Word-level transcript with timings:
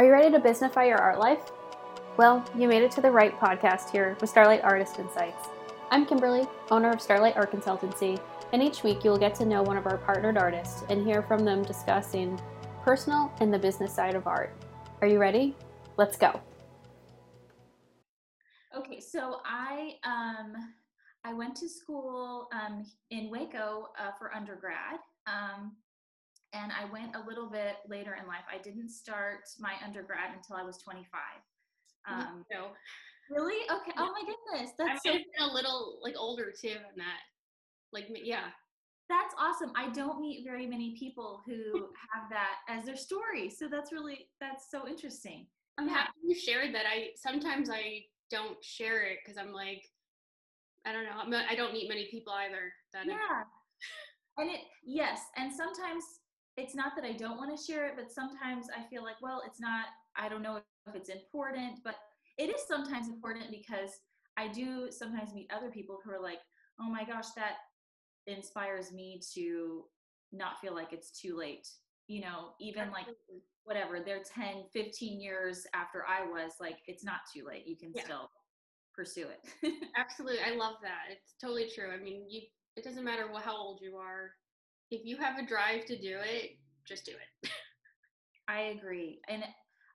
Are 0.00 0.04
you 0.04 0.12
ready 0.12 0.30
to 0.30 0.40
businessify 0.40 0.88
your 0.88 0.96
art 0.96 1.18
life? 1.18 1.52
Well, 2.16 2.42
you 2.56 2.68
made 2.68 2.80
it 2.80 2.90
to 2.92 3.02
the 3.02 3.10
right 3.10 3.38
podcast 3.38 3.90
here 3.90 4.16
with 4.18 4.30
Starlight 4.30 4.64
Artist 4.64 4.98
Insights. 4.98 5.48
I'm 5.90 6.06
Kimberly, 6.06 6.46
owner 6.70 6.88
of 6.88 7.02
Starlight 7.02 7.36
Art 7.36 7.52
Consultancy, 7.52 8.18
and 8.54 8.62
each 8.62 8.82
week 8.82 9.04
you 9.04 9.10
will 9.10 9.18
get 9.18 9.34
to 9.34 9.44
know 9.44 9.62
one 9.62 9.76
of 9.76 9.84
our 9.84 9.98
partnered 9.98 10.38
artists 10.38 10.84
and 10.88 11.04
hear 11.04 11.20
from 11.20 11.44
them 11.44 11.62
discussing 11.62 12.40
personal 12.82 13.30
and 13.40 13.52
the 13.52 13.58
business 13.58 13.92
side 13.92 14.14
of 14.14 14.26
art. 14.26 14.56
Are 15.02 15.06
you 15.06 15.18
ready? 15.18 15.54
Let's 15.98 16.16
go. 16.16 16.40
Okay, 18.74 19.00
so 19.00 19.42
I 19.44 19.96
um, 20.02 20.54
I 21.24 21.34
went 21.34 21.56
to 21.56 21.68
school 21.68 22.48
um, 22.54 22.86
in 23.10 23.28
Waco 23.30 23.88
uh, 23.98 24.12
for 24.18 24.34
undergrad, 24.34 24.98
um, 25.26 25.72
and 26.52 26.72
I 26.72 26.90
went 26.90 27.14
a 27.14 27.26
little 27.26 27.48
bit 27.48 27.76
later 27.88 28.16
in 28.20 28.26
life. 28.26 28.44
I 28.52 28.58
didn't 28.58 28.90
start 28.90 29.48
my 29.58 29.74
undergrad 29.84 30.34
until 30.34 30.56
I 30.56 30.62
was 30.62 30.78
25. 30.78 31.20
Um, 32.08 32.44
no. 32.50 32.68
Really? 33.30 33.62
Okay. 33.70 33.92
Oh 33.96 34.10
my 34.12 34.22
goodness, 34.22 34.72
I 34.80 34.86
that's 34.86 35.02
so, 35.04 35.12
been 35.12 35.22
a 35.38 35.52
little 35.52 35.98
like 36.02 36.14
older 36.18 36.52
too 36.58 36.74
than 36.74 36.96
that. 36.96 37.20
Like 37.92 38.08
yeah. 38.24 38.46
that's 39.08 39.34
awesome. 39.38 39.72
I 39.76 39.90
don't 39.90 40.20
meet 40.20 40.44
very 40.44 40.66
many 40.66 40.96
people 40.98 41.42
who 41.46 41.72
have 42.12 42.28
that 42.30 42.56
as 42.68 42.84
their 42.86 42.96
story, 42.96 43.48
so 43.48 43.68
that's 43.68 43.92
really 43.92 44.26
that's 44.40 44.70
so 44.70 44.88
interesting. 44.88 45.46
I'm 45.78 45.86
Yeah. 45.86 45.94
happy 45.94 46.12
you 46.24 46.34
shared 46.34 46.74
that. 46.74 46.86
I 46.86 47.10
sometimes 47.14 47.70
I 47.70 48.04
don't 48.30 48.62
share 48.64 49.02
it 49.04 49.18
because 49.24 49.38
I'm 49.38 49.52
like, 49.52 49.84
I 50.84 50.92
don't 50.92 51.04
know. 51.04 51.12
I'm 51.16 51.32
I 51.48 51.54
don't 51.54 51.72
meet 51.72 51.88
many 51.88 52.08
people 52.10 52.32
either. 52.32 52.72
That 52.92 53.06
yeah 53.06 53.44
and 54.38 54.50
it 54.50 54.60
yes 54.84 55.20
and 55.36 55.52
sometimes 55.52 56.04
it's 56.56 56.74
not 56.74 56.92
that 56.96 57.04
i 57.04 57.12
don't 57.12 57.36
want 57.36 57.56
to 57.56 57.62
share 57.64 57.86
it 57.86 57.94
but 57.96 58.10
sometimes 58.10 58.66
i 58.76 58.82
feel 58.88 59.02
like 59.02 59.16
well 59.22 59.42
it's 59.46 59.60
not 59.60 59.86
i 60.16 60.28
don't 60.28 60.42
know 60.42 60.60
if 60.88 60.94
it's 60.94 61.08
important 61.08 61.78
but 61.84 61.96
it 62.38 62.48
is 62.54 62.62
sometimes 62.66 63.08
important 63.08 63.46
because 63.50 63.90
i 64.36 64.48
do 64.48 64.90
sometimes 64.90 65.34
meet 65.34 65.50
other 65.54 65.70
people 65.70 65.98
who 66.04 66.10
are 66.10 66.22
like 66.22 66.38
oh 66.80 66.88
my 66.90 67.04
gosh 67.04 67.28
that 67.36 67.54
inspires 68.26 68.92
me 68.92 69.20
to 69.34 69.84
not 70.32 70.60
feel 70.60 70.74
like 70.74 70.92
it's 70.92 71.10
too 71.10 71.36
late 71.36 71.68
you 72.06 72.20
know 72.20 72.50
even 72.60 72.90
like 72.90 73.06
whatever 73.64 74.00
they're 74.00 74.22
10 74.22 74.64
15 74.72 75.20
years 75.20 75.66
after 75.74 76.04
i 76.06 76.22
was 76.24 76.52
like 76.60 76.78
it's 76.86 77.04
not 77.04 77.20
too 77.34 77.44
late 77.46 77.66
you 77.66 77.76
can 77.76 77.92
Yeah. 77.94 78.04
still 78.04 78.30
pursue 78.94 79.26
it 79.28 79.72
Absolutely, 79.96 80.38
I 80.40 80.54
love 80.56 80.76
that. 80.82 81.04
It's 81.10 81.34
totally 81.40 81.68
true. 81.74 81.90
I 81.92 82.02
mean, 82.02 82.24
you. 82.28 82.42
It 82.76 82.84
doesn't 82.84 83.04
matter 83.04 83.26
how 83.42 83.56
old 83.56 83.80
you 83.82 83.96
are. 83.96 84.30
If 84.90 85.04
you 85.04 85.16
have 85.18 85.38
a 85.38 85.46
drive 85.46 85.84
to 85.86 85.96
do 85.96 86.18
it, 86.20 86.58
just 86.84 87.04
do 87.04 87.12
it. 87.12 87.50
I 88.48 88.76
agree. 88.76 89.20
And 89.28 89.44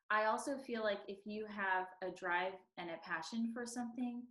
I 0.09 0.25
also 0.25 0.57
feel 0.57 0.83
like 0.83 0.99
if 1.07 1.17
you 1.25 1.45
have 1.47 1.87
a 2.01 2.15
drive 2.17 2.53
and 2.77 2.89
a 2.89 2.97
passion 3.05 3.51
for 3.53 3.65
something, 3.65 4.23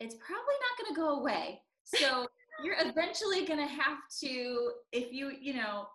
it's 0.00 0.16
probably 0.16 0.54
not 0.60 0.84
going 0.84 0.94
to 0.94 1.00
go 1.00 1.20
away. 1.20 1.62
So 1.84 2.26
you're 2.64 2.76
eventually 2.80 3.46
going 3.46 3.60
to 3.60 3.66
have 3.66 3.98
to, 4.22 4.72
if 4.92 5.12
you, 5.12 5.32
you 5.40 5.54
know, 5.54 5.86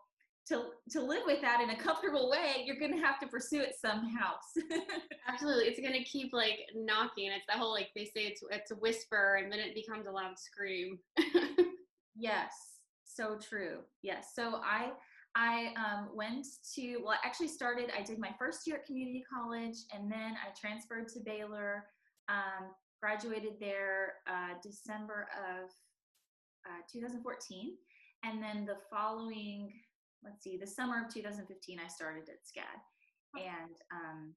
to, 0.48 0.70
to 0.90 1.02
live 1.02 1.22
with 1.28 1.42
that 1.42 1.62
in 1.62 1.70
a 1.70 1.78
comfortable 1.78 2.32
way, 2.32 2.64
you're 2.66 2.80
going 2.80 2.98
to 2.98 3.06
have 3.06 3.20
to 3.20 3.28
pursue 3.28 3.62
it 3.62 3.76
somehow. 3.80 4.34
Absolutely, 5.28 5.66
it's 5.66 5.80
gonna 5.80 6.04
keep 6.06 6.34
like 6.34 6.58
knocking. 6.74 7.30
It's 7.30 7.46
that 7.48 7.58
whole 7.58 7.72
like 7.72 7.90
they 7.96 8.06
say 8.06 8.24
it's 8.24 8.42
it's 8.50 8.72
a 8.72 8.76
whisper 8.76 9.36
and 9.36 9.52
then 9.52 9.60
it 9.60 9.76
becomes 9.76 10.08
a 10.08 10.12
loud 10.12 10.40
scream. 10.40 10.98
yes, 12.16 12.78
so 13.20 13.38
true. 13.38 13.80
Yes. 14.02 14.31
So 14.34 14.62
I, 14.64 14.92
I 15.36 15.73
um, 15.75 16.09
went 16.16 16.45
to, 16.75 17.00
well, 17.03 17.17
I 17.22 17.28
actually 17.28 17.50
started, 17.50 17.92
I 17.98 18.02
did 18.02 18.17
my 18.17 18.34
first 18.39 18.66
year 18.66 18.78
at 18.78 18.86
community 18.86 19.24
college 19.31 19.75
and 19.94 20.09
then 20.09 20.35
I 20.35 20.53
transferred 20.59 21.09
to 21.09 21.19
Baylor, 21.25 21.85
um, 22.30 22.72
graduated 23.02 23.53
there 23.59 24.16
uh, 24.28 24.56
December 24.63 25.28
of 25.38 25.69
uh, 26.66 26.81
2014. 26.91 27.74
And 28.24 28.41
then 28.41 28.66
the 28.66 28.78
following, 28.90 29.72
let's 30.24 30.44
see, 30.44 30.57
the 30.57 30.68
summer 30.68 31.03
of 31.06 31.13
2015, 31.13 31.80
I 31.84 31.88
started 31.88 32.24
at 32.30 32.46
SCAD. 32.46 33.41
And 33.41 33.75
um, 33.94 34.34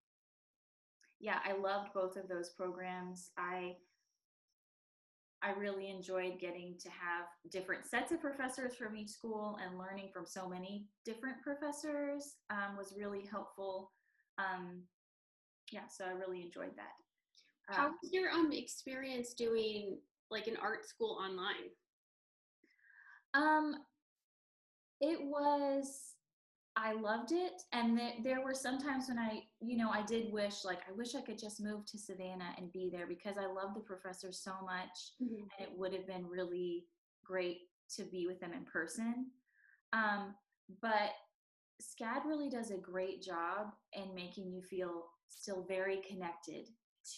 yeah, 1.20 1.38
I 1.44 1.52
loved 1.52 1.90
both 1.94 2.16
of 2.16 2.28
those 2.28 2.50
programs. 2.50 3.30
I 3.38 3.74
I 5.42 5.50
really 5.58 5.90
enjoyed 5.90 6.38
getting 6.38 6.76
to 6.78 6.88
have 6.88 7.26
different 7.50 7.84
sets 7.84 8.12
of 8.12 8.20
professors 8.20 8.76
from 8.76 8.96
each 8.96 9.10
school 9.10 9.58
and 9.64 9.78
learning 9.78 10.10
from 10.12 10.24
so 10.24 10.48
many 10.48 10.86
different 11.04 11.42
professors 11.42 12.36
um, 12.50 12.76
was 12.76 12.94
really 12.96 13.26
helpful. 13.30 13.90
Um, 14.38 14.82
yeah, 15.72 15.88
so 15.90 16.04
I 16.04 16.10
really 16.12 16.42
enjoyed 16.42 16.76
that. 16.76 16.92
How 17.66 17.86
Um, 17.86 17.98
was 18.02 18.12
your 18.12 18.30
um 18.30 18.52
experience 18.52 19.34
doing 19.34 19.98
like 20.30 20.46
an 20.46 20.56
art 20.62 20.86
school 20.86 21.18
online? 21.20 21.70
Um, 23.34 23.76
it 25.00 25.20
was, 25.20 26.11
I 26.76 26.92
loved 26.92 27.32
it. 27.32 27.62
And 27.72 27.98
there, 27.98 28.12
there 28.22 28.44
were 28.44 28.54
some 28.54 28.78
times 28.78 29.06
when 29.08 29.18
I, 29.18 29.42
you 29.60 29.76
know, 29.76 29.90
I 29.90 30.02
did 30.02 30.32
wish, 30.32 30.64
like, 30.64 30.80
I 30.88 30.92
wish 30.96 31.14
I 31.14 31.20
could 31.20 31.38
just 31.38 31.62
move 31.62 31.84
to 31.86 31.98
Savannah 31.98 32.54
and 32.56 32.72
be 32.72 32.90
there 32.90 33.06
because 33.06 33.36
I 33.36 33.46
love 33.46 33.74
the 33.74 33.80
professors 33.80 34.40
so 34.42 34.52
much. 34.64 35.12
And 35.20 35.50
it 35.58 35.68
would 35.76 35.92
have 35.92 36.06
been 36.06 36.26
really 36.26 36.86
great 37.24 37.58
to 37.96 38.04
be 38.04 38.26
with 38.26 38.40
them 38.40 38.52
in 38.52 38.64
person. 38.64 39.26
Um, 39.92 40.34
but 40.80 41.12
SCAD 41.82 42.24
really 42.24 42.48
does 42.48 42.70
a 42.70 42.78
great 42.78 43.22
job 43.22 43.72
in 43.92 44.14
making 44.14 44.50
you 44.50 44.62
feel 44.62 45.04
still 45.28 45.64
very 45.68 46.00
connected 46.08 46.68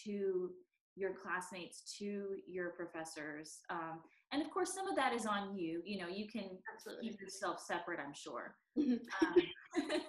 to 0.03 0.49
your 0.95 1.11
classmates, 1.13 1.95
to 1.99 2.35
your 2.47 2.69
professors. 2.71 3.59
Um, 3.69 3.99
and 4.35 4.43
of 4.45 4.51
course, 4.51 4.73
some 4.73 4.85
of 4.89 4.97
that 4.97 5.13
is 5.13 5.25
on 5.25 5.55
you. 5.55 5.81
You 5.85 5.99
know, 5.99 6.09
you 6.09 6.27
can 6.27 6.57
Absolutely. 6.73 7.07
keep 7.07 7.21
yourself 7.21 7.61
separate, 7.61 8.01
I'm 8.05 8.13
sure. 8.13 8.57
Mhm. 8.77 8.99
Um, 9.21 9.35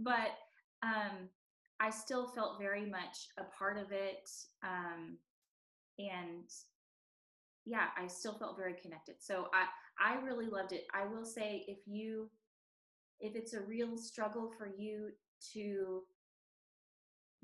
but 0.00 0.36
um, 0.82 1.28
I 1.78 1.90
still 1.90 2.26
felt 2.26 2.58
very 2.58 2.84
much 2.90 3.28
a 3.38 3.44
part 3.56 3.78
of 3.78 3.92
it. 3.92 4.28
Um, 4.64 5.16
and 6.00 6.50
yeah, 7.64 7.90
I 7.96 8.08
still 8.08 8.34
felt 8.34 8.56
very 8.56 8.74
connected. 8.74 9.16
So 9.20 9.46
I, 9.54 9.66
I 10.04 10.20
really 10.24 10.46
loved 10.46 10.72
it. 10.72 10.86
I 10.92 11.06
will 11.06 11.24
say 11.24 11.64
if 11.68 11.78
you, 11.86 12.30
if 13.20 13.36
it's 13.36 13.54
a 13.54 13.60
real 13.60 13.96
struggle 13.96 14.50
for 14.58 14.66
you 14.66 15.10
to 15.52 16.02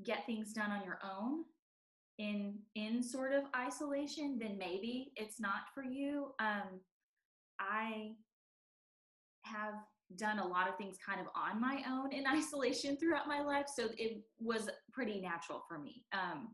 get 0.02 0.26
things 0.26 0.52
done 0.52 0.72
on 0.72 0.84
your 0.84 0.98
own 1.04 1.44
in 2.18 2.54
in 2.74 3.02
sort 3.02 3.32
of 3.32 3.44
isolation 3.56 4.38
then 4.40 4.58
maybe 4.58 5.12
it's 5.16 5.40
not 5.40 5.72
for 5.74 5.82
you. 5.82 6.32
Um 6.40 6.80
i 7.60 8.12
have 9.42 9.74
done 10.16 10.38
a 10.38 10.46
lot 10.46 10.68
of 10.68 10.76
things 10.76 10.96
kind 11.04 11.20
of 11.20 11.26
on 11.34 11.60
my 11.60 11.82
own 11.88 12.12
in 12.12 12.26
isolation 12.38 12.96
throughout 12.96 13.26
my 13.26 13.40
life 13.40 13.66
so 13.74 13.88
it 13.96 14.22
was 14.40 14.68
pretty 14.92 15.20
natural 15.20 15.64
for 15.68 15.78
me. 15.78 16.04
Um 16.12 16.50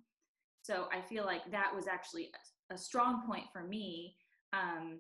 so 0.65 0.87
i 0.93 1.01
feel 1.01 1.25
like 1.25 1.43
that 1.51 1.71
was 1.75 1.87
actually 1.87 2.31
a, 2.71 2.75
a 2.75 2.79
strong 2.79 3.23
point 3.27 3.45
for 3.53 3.63
me 3.63 4.17
um 4.53 4.99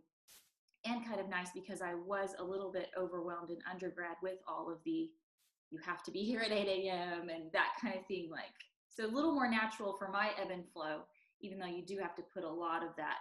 and 0.84 1.04
kind 1.06 1.18
of 1.18 1.28
nice 1.28 1.48
because 1.54 1.80
i 1.80 1.94
was 1.94 2.34
a 2.38 2.44
little 2.44 2.70
bit 2.70 2.88
overwhelmed 2.98 3.50
in 3.50 3.58
undergrad 3.70 4.16
with 4.22 4.38
all 4.46 4.70
of 4.70 4.78
the 4.84 5.10
you 5.70 5.78
have 5.84 6.02
to 6.02 6.10
be 6.10 6.20
here 6.20 6.40
at 6.40 6.52
8 6.52 6.66
a.m 6.68 7.28
and 7.30 7.50
that 7.52 7.72
kind 7.80 7.98
of 7.98 8.06
thing 8.06 8.28
like 8.30 8.52
so 8.94 9.04
a 9.04 9.14
little 9.14 9.32
more 9.32 9.48
natural 9.48 9.96
for 9.98 10.08
my 10.08 10.30
ebb 10.40 10.50
and 10.50 10.64
flow 10.72 11.00
even 11.40 11.58
though 11.58 11.66
you 11.66 11.84
do 11.84 11.98
have 11.98 12.14
to 12.14 12.22
put 12.32 12.44
a 12.44 12.48
lot 12.48 12.82
of 12.82 12.90
that 12.96 13.18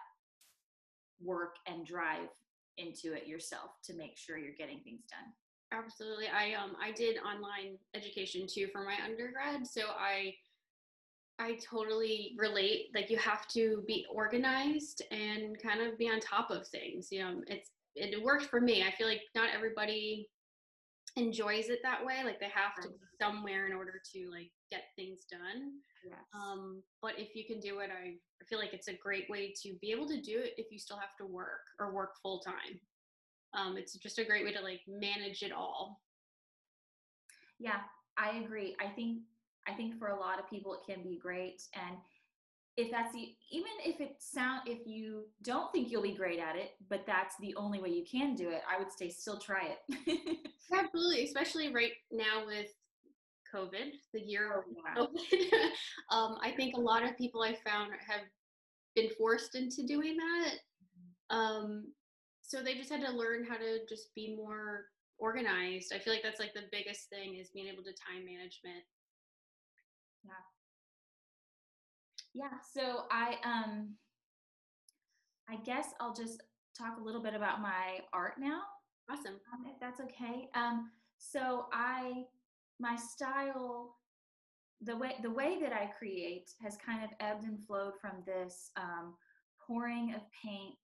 work 1.22 1.56
and 1.68 1.86
drive 1.86 2.30
into 2.78 3.14
it 3.14 3.28
yourself 3.28 3.72
to 3.84 3.94
make 3.94 4.18
sure 4.18 4.38
you're 4.38 4.56
getting 4.56 4.80
things 4.80 5.02
done 5.10 5.32
Absolutely. 5.74 6.28
I 6.28 6.54
um 6.54 6.76
I 6.82 6.92
did 6.92 7.18
online 7.18 7.78
education 7.96 8.46
too 8.48 8.68
for 8.72 8.84
my 8.84 8.96
undergrad, 9.04 9.66
so 9.66 9.82
I 9.98 10.36
I 11.40 11.58
totally 11.68 12.36
relate. 12.38 12.92
Like 12.94 13.10
you 13.10 13.18
have 13.18 13.48
to 13.50 13.84
be 13.88 14.06
organized 14.12 15.02
and 15.12 15.60
kind 15.62 15.82
of 15.82 15.98
be 15.98 16.10
on 16.10 16.20
top 16.20 16.52
of 16.52 16.68
things. 16.68 17.12
You 17.12 17.20
know, 17.20 17.42
it's 17.48 17.72
it 17.96 18.22
worked 18.24 18.46
for 18.46 18.62
me. 18.62 18.84
I 18.84 18.92
feel 18.92 19.08
like 19.08 19.22
not 19.36 19.50
everybody 19.54 20.30
enjoys 21.16 21.70
it 21.70 21.80
that 21.84 22.06
way. 22.06 22.24
Like 22.24 22.40
they 22.40 22.50
have 22.54 22.76
to 22.82 22.90
be 22.90 22.96
somewhere 23.22 23.68
in 23.68 23.74
order 23.74 24.02
to 24.14 24.30
like 24.32 24.52
get 24.72 24.84
things 24.96 25.26
done. 25.30 25.74
yes 26.04 26.18
Um, 26.34 26.82
but 27.02 27.20
if 27.20 27.36
you 27.36 27.46
can 27.46 27.60
do 27.60 27.80
it, 27.80 27.90
I, 27.92 28.16
I 28.42 28.46
feel 28.50 28.60
like 28.60 28.74
it's 28.74 28.88
a 28.88 28.98
great 28.98 29.30
way 29.30 29.54
to 29.64 29.74
be 29.82 29.92
able 29.92 30.08
to 30.08 30.22
do 30.22 30.40
it 30.40 30.54
if 30.58 30.72
you 30.72 30.80
still 30.80 30.98
have 30.98 31.16
to 31.20 31.26
work 31.26 31.62
or 31.80 31.94
work 31.94 32.16
full 32.22 32.40
time. 32.40 32.80
Um, 33.54 33.78
it's 33.78 33.94
just 33.94 34.18
a 34.20 34.26
great 34.26 34.44
way 34.44 34.52
to 34.54 34.62
like 34.62 34.82
manage 34.88 35.44
it 35.44 35.52
all. 35.52 36.02
yeah 37.60 37.82
i 38.18 38.38
agree 38.38 38.76
i 38.82 38.88
think 38.88 39.20
i 39.68 39.74
think 39.74 39.98
for 40.00 40.08
a 40.08 40.20
lot 40.20 40.40
of 40.40 40.50
people 40.50 40.74
it 40.74 40.82
can 40.92 41.04
be 41.04 41.18
great 41.18 41.62
and 41.76 41.98
if 42.76 42.90
that's 42.90 43.14
the 43.14 43.36
even 43.52 43.70
if 43.86 44.02
it 44.02 44.16
sound 44.20 44.62
if 44.66 44.80
you 44.88 45.26
don't 45.44 45.72
think 45.72 45.92
you'll 45.92 46.02
be 46.02 46.16
great 46.16 46.40
at 46.40 46.56
it 46.56 46.72
but 46.90 47.04
that's 47.06 47.36
the 47.40 47.54
only 47.56 47.80
way 47.80 47.90
you 47.90 48.04
can 48.10 48.36
do 48.36 48.50
it 48.50 48.62
i 48.68 48.80
would 48.80 48.92
say 48.92 49.10
still 49.10 49.38
try 49.38 49.68
it 49.68 50.38
Absolutely, 50.74 51.24
especially 51.24 51.74
right 51.74 51.92
now 52.12 52.46
with 52.46 52.68
COVID, 53.54 53.92
the 54.14 54.22
year 54.22 54.64
Oh, 54.98 55.04
of. 55.04 55.10
COVID. 55.10 55.52
um, 56.12 56.38
I 56.42 56.52
think 56.56 56.76
a 56.76 56.80
lot 56.80 57.04
of 57.04 57.18
people 57.18 57.42
I 57.42 57.56
found 57.66 57.92
have 58.08 58.22
been 58.96 59.10
forced 59.18 59.56
into 59.56 59.86
doing 59.86 60.18
that. 60.18 61.36
Um, 61.36 61.94
so 62.42 62.62
they 62.64 62.76
just 62.76 62.92
had 62.92 63.02
to 63.02 63.12
learn 63.12 63.46
how 63.46 63.58
to 63.58 63.80
just 63.88 64.14
be 64.16 64.36
more 64.36 64.86
organized. 65.18 65.94
I 65.94 66.00
feel 66.00 66.14
like 66.14 66.24
that's 66.24 66.40
like 66.40 66.54
the 66.54 66.70
biggest 66.72 67.10
thing 67.10 67.36
is 67.36 67.50
being 67.54 67.68
able 67.68 67.84
to 67.84 67.94
time 67.94 68.26
management. 68.26 68.84
Yeah, 70.24 70.32
so 72.74 73.04
I 73.12 73.36
um 73.44 73.96
I 75.50 75.58
guess 75.58 75.88
I'll 76.00 76.14
just 76.14 76.42
talk 76.78 76.98
a 77.00 77.04
little 77.04 77.22
bit 77.22 77.34
about 77.36 77.62
my 77.62 78.00
art 78.14 78.36
now. 78.40 78.62
Awesome. 79.12 79.36
um, 79.54 79.66
if 79.68 79.80
that's 79.80 80.00
okay. 80.00 80.50
Um, 80.56 80.90
so 81.18 81.66
I, 81.74 82.24
my 82.80 82.96
style, 82.96 83.96
the 84.82 84.96
way 84.98 85.16
the 85.22 85.30
way 85.30 85.60
that 85.62 85.72
I 85.72 85.90
create 85.98 86.52
has 86.62 86.78
kind 86.78 87.04
of 87.04 87.10
ebbed 87.20 87.44
and 87.46 87.60
flowed 87.66 87.94
from 88.02 88.24
this 88.26 88.72
um, 88.78 89.16
pouring 89.66 90.14
of 90.14 90.22
paint 90.44 90.78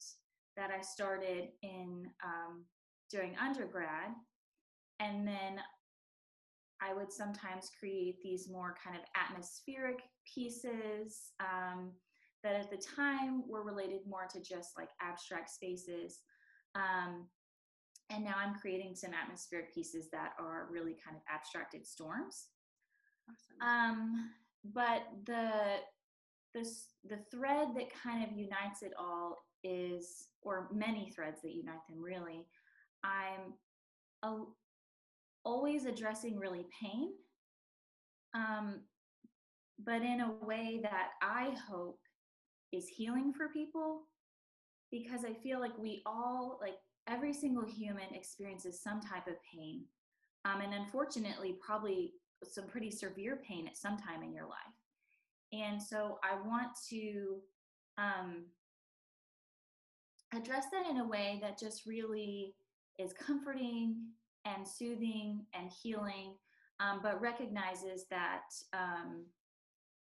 that 0.55 0.69
I 0.71 0.81
started 0.81 1.49
in 1.63 2.07
um, 2.23 2.65
during 3.09 3.35
undergrad, 3.37 4.11
and 4.99 5.27
then 5.27 5.59
I 6.81 6.93
would 6.93 7.11
sometimes 7.11 7.71
create 7.79 8.21
these 8.21 8.49
more 8.49 8.75
kind 8.83 8.95
of 8.95 9.03
atmospheric 9.15 9.99
pieces 10.33 11.31
um, 11.39 11.91
that 12.43 12.55
at 12.55 12.71
the 12.71 12.77
time 12.77 13.43
were 13.47 13.63
related 13.63 14.01
more 14.07 14.27
to 14.31 14.39
just 14.39 14.77
like 14.77 14.89
abstract 15.01 15.49
spaces. 15.49 16.19
Um, 16.75 17.27
and 18.09 18.23
now 18.23 18.35
I'm 18.37 18.55
creating 18.55 18.95
some 18.95 19.11
atmospheric 19.13 19.73
pieces 19.73 20.09
that 20.11 20.33
are 20.39 20.67
really 20.71 20.95
kind 21.03 21.15
of 21.15 21.21
abstracted 21.33 21.85
storms. 21.85 22.47
Awesome. 23.29 23.61
Um, 23.61 24.29
but 24.73 25.03
the 25.25 25.51
the 26.53 26.67
the 27.07 27.19
thread 27.31 27.69
that 27.75 27.93
kind 27.93 28.23
of 28.23 28.35
unites 28.35 28.81
it 28.81 28.93
all 28.97 29.45
is, 29.63 30.29
or 30.41 30.69
many 30.73 31.11
threads 31.11 31.41
that 31.43 31.53
unite 31.53 31.85
them 31.87 32.01
really. 32.01 32.47
I'm 33.03 33.53
a, 34.23 34.43
always 35.49 35.85
addressing 35.85 36.37
really 36.37 36.67
pain, 36.79 37.09
um, 38.35 38.81
but 39.83 40.03
in 40.03 40.21
a 40.21 40.45
way 40.45 40.79
that 40.83 41.09
I 41.23 41.55
hope 41.67 41.99
is 42.71 42.87
healing 42.87 43.33
for 43.33 43.49
people, 43.49 44.01
because 44.91 45.25
I 45.25 45.33
feel 45.33 45.59
like 45.59 45.75
we 45.77 46.03
all 46.05 46.59
like 46.61 46.75
every 47.07 47.33
single 47.33 47.65
human 47.65 48.13
experiences 48.13 48.83
some 48.83 49.01
type 49.01 49.27
of 49.27 49.33
pain 49.51 49.83
um, 50.45 50.61
and 50.61 50.73
unfortunately 50.73 51.55
probably 51.65 52.13
some 52.43 52.67
pretty 52.67 52.91
severe 52.91 53.39
pain 53.47 53.67
at 53.67 53.75
some 53.75 53.97
time 53.97 54.21
in 54.23 54.31
your 54.31 54.45
life. 54.45 54.77
And 55.51 55.81
so 55.81 56.19
i 56.23 56.35
want 56.47 56.69
to 56.89 57.39
um, 57.97 58.45
address 60.31 60.65
that 60.71 60.87
in 60.87 60.97
a 60.97 61.07
way 61.07 61.39
that 61.41 61.59
just 61.59 61.87
really 61.87 62.53
is 62.99 63.13
comforting 63.13 63.95
and 64.45 64.67
soothing 64.67 65.45
and 65.53 65.69
healing 65.71 66.33
um, 66.79 66.99
but 67.03 67.21
recognizes 67.21 68.05
that 68.09 68.43
um, 68.73 69.25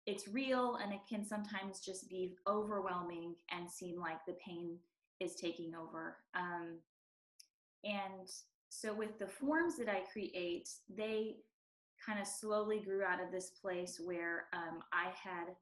it's 0.06 0.28
real 0.28 0.78
and 0.82 0.94
it 0.94 1.02
can 1.08 1.26
sometimes 1.26 1.80
just 1.80 2.10
be 2.10 2.36
overwhelming 2.48 3.36
and 3.52 3.70
seem 3.70 4.00
like 4.00 4.26
the 4.26 4.36
pain 4.46 4.78
is 5.20 5.36
taking 5.36 5.74
over. 5.76 6.18
Um, 6.36 6.80
and 7.84 8.30
so, 8.70 8.94
with 8.94 9.20
the 9.20 9.28
forms 9.28 9.78
that 9.78 9.90
I 9.90 10.02
create, 10.12 10.70
they 10.90 11.36
kind 12.06 12.20
of 12.20 12.28
slowly 12.28 12.80
grew 12.80 13.04
out 13.04 13.24
of 13.24 13.32
this 13.32 13.50
place 13.50 14.00
where 14.04 14.46
um, 14.54 14.80
I 14.92 15.10
had 15.22 15.54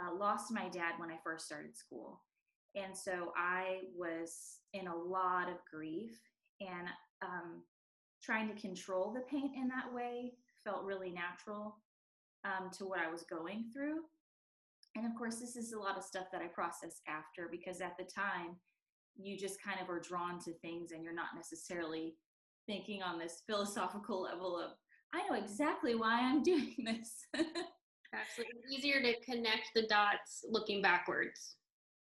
uh, 0.00 0.14
lost 0.14 0.52
my 0.52 0.68
dad 0.68 0.94
when 0.98 1.10
I 1.10 1.18
first 1.22 1.46
started 1.46 1.76
school. 1.76 2.22
And 2.74 2.96
so 2.96 3.32
I 3.36 3.80
was 3.96 4.58
in 4.72 4.86
a 4.86 4.94
lot 4.94 5.48
of 5.48 5.56
grief 5.72 6.18
and 6.60 6.88
um, 7.22 7.62
trying 8.28 8.48
to 8.48 8.60
control 8.60 9.12
the 9.12 9.20
paint 9.22 9.56
in 9.56 9.68
that 9.68 9.92
way 9.92 10.32
felt 10.64 10.84
really 10.84 11.10
natural 11.10 11.78
um, 12.44 12.70
to 12.76 12.84
what 12.84 13.00
I 13.00 13.10
was 13.10 13.22
going 13.22 13.70
through. 13.72 14.00
And 14.96 15.06
of 15.06 15.14
course, 15.16 15.36
this 15.36 15.56
is 15.56 15.72
a 15.72 15.78
lot 15.78 15.96
of 15.96 16.04
stuff 16.04 16.26
that 16.32 16.42
I 16.42 16.48
process 16.48 17.00
after 17.08 17.48
because 17.50 17.80
at 17.80 17.96
the 17.98 18.04
time, 18.04 18.56
you 19.16 19.38
just 19.38 19.62
kind 19.62 19.78
of 19.80 19.88
are 19.88 20.00
drawn 20.00 20.38
to 20.40 20.52
things 20.54 20.92
and 20.92 21.02
you're 21.02 21.14
not 21.14 21.34
necessarily 21.34 22.16
thinking 22.66 23.02
on 23.02 23.18
this 23.18 23.42
philosophical 23.46 24.22
level 24.22 24.58
of, 24.58 24.72
I 25.14 25.26
know 25.26 25.36
exactly 25.42 25.94
why 25.94 26.20
I'm 26.20 26.42
doing 26.42 26.74
this. 26.84 27.24
Absolutely. 28.14 28.54
It's 28.62 28.78
easier 28.78 29.00
to 29.02 29.14
connect 29.24 29.70
the 29.74 29.86
dots 29.86 30.44
looking 30.48 30.82
backwards. 30.82 31.56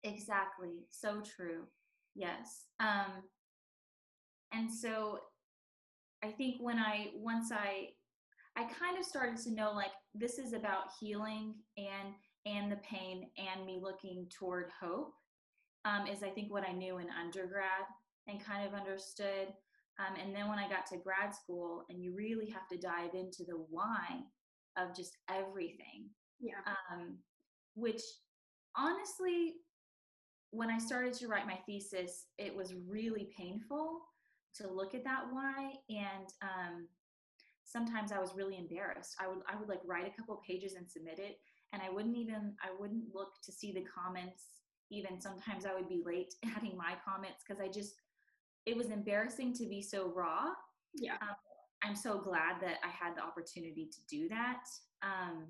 exactly. 0.05 0.87
So 0.90 1.22
true. 1.22 1.64
Yes. 2.14 2.67
Um, 2.78 3.25
and 4.52 4.72
so 4.72 5.19
I 6.24 6.30
think 6.30 6.56
when 6.60 6.78
I, 6.78 7.08
once 7.14 7.52
I, 7.52 7.88
I 8.56 8.64
kind 8.64 8.96
of 8.98 9.04
started 9.04 9.36
to 9.42 9.52
know 9.52 9.72
like 9.72 9.90
this 10.14 10.38
is 10.38 10.52
about 10.52 10.84
healing 11.00 11.54
and 11.76 12.14
and 12.46 12.70
the 12.70 12.76
pain 12.76 13.30
and 13.38 13.64
me 13.66 13.80
looking 13.82 14.26
toward 14.38 14.70
hope 14.78 15.14
um, 15.84 16.06
is 16.06 16.22
I 16.22 16.28
think 16.28 16.52
what 16.52 16.68
I 16.68 16.72
knew 16.72 16.98
in 16.98 17.06
undergrad 17.10 17.86
and 18.26 18.44
kind 18.44 18.66
of 18.66 18.78
understood. 18.78 19.48
Um, 19.98 20.14
and 20.22 20.34
then 20.34 20.48
when 20.48 20.58
I 20.58 20.68
got 20.68 20.86
to 20.88 20.98
grad 20.98 21.34
school, 21.34 21.84
and 21.88 22.02
you 22.02 22.14
really 22.14 22.50
have 22.50 22.68
to 22.68 22.76
dive 22.76 23.14
into 23.14 23.44
the 23.46 23.64
why 23.70 24.20
of 24.76 24.94
just 24.94 25.16
everything, 25.30 26.10
Yeah. 26.40 26.54
um, 26.92 27.18
which 27.76 28.02
honestly, 28.76 29.54
when 30.50 30.68
I 30.70 30.78
started 30.78 31.12
to 31.14 31.28
write 31.28 31.46
my 31.46 31.58
thesis, 31.66 32.26
it 32.38 32.54
was 32.54 32.74
really 32.88 33.30
painful 33.36 34.00
to 34.56 34.68
look 34.68 34.94
at 34.94 35.04
that 35.04 35.24
why. 35.30 35.72
And 35.88 36.28
um, 36.42 36.88
sometimes 37.64 38.12
I 38.12 38.18
was 38.18 38.34
really 38.36 38.56
embarrassed. 38.56 39.16
I 39.20 39.28
would 39.28 39.38
I 39.48 39.56
would 39.58 39.68
like 39.68 39.80
write 39.84 40.06
a 40.06 40.16
couple 40.16 40.40
pages 40.46 40.74
and 40.74 40.88
submit 40.88 41.18
it, 41.18 41.38
and 41.72 41.82
I 41.82 41.90
wouldn't 41.90 42.16
even 42.16 42.54
I 42.62 42.68
wouldn't 42.78 43.14
look 43.14 43.34
to 43.44 43.52
see 43.52 43.72
the 43.72 43.84
comments. 43.84 44.44
Even 44.90 45.20
sometimes 45.20 45.66
I 45.66 45.74
would 45.74 45.88
be 45.88 46.02
late 46.04 46.34
adding 46.56 46.76
my 46.76 46.94
comments 47.04 47.42
because 47.46 47.60
I 47.60 47.68
just 47.68 47.94
it 48.66 48.76
was 48.76 48.90
embarrassing 48.90 49.55
to 49.55 49.67
be 49.67 49.82
so 49.82 50.12
raw. 50.14 50.52
Yeah. 50.94 51.14
Um, 51.20 51.36
I'm 51.82 51.96
so 51.96 52.19
glad 52.19 52.60
that 52.62 52.76
I 52.82 52.88
had 52.88 53.14
the 53.14 53.22
opportunity 53.22 53.90
to 53.93 53.98
do 54.08 54.29
that. 54.29 54.62
Um, 55.02 55.48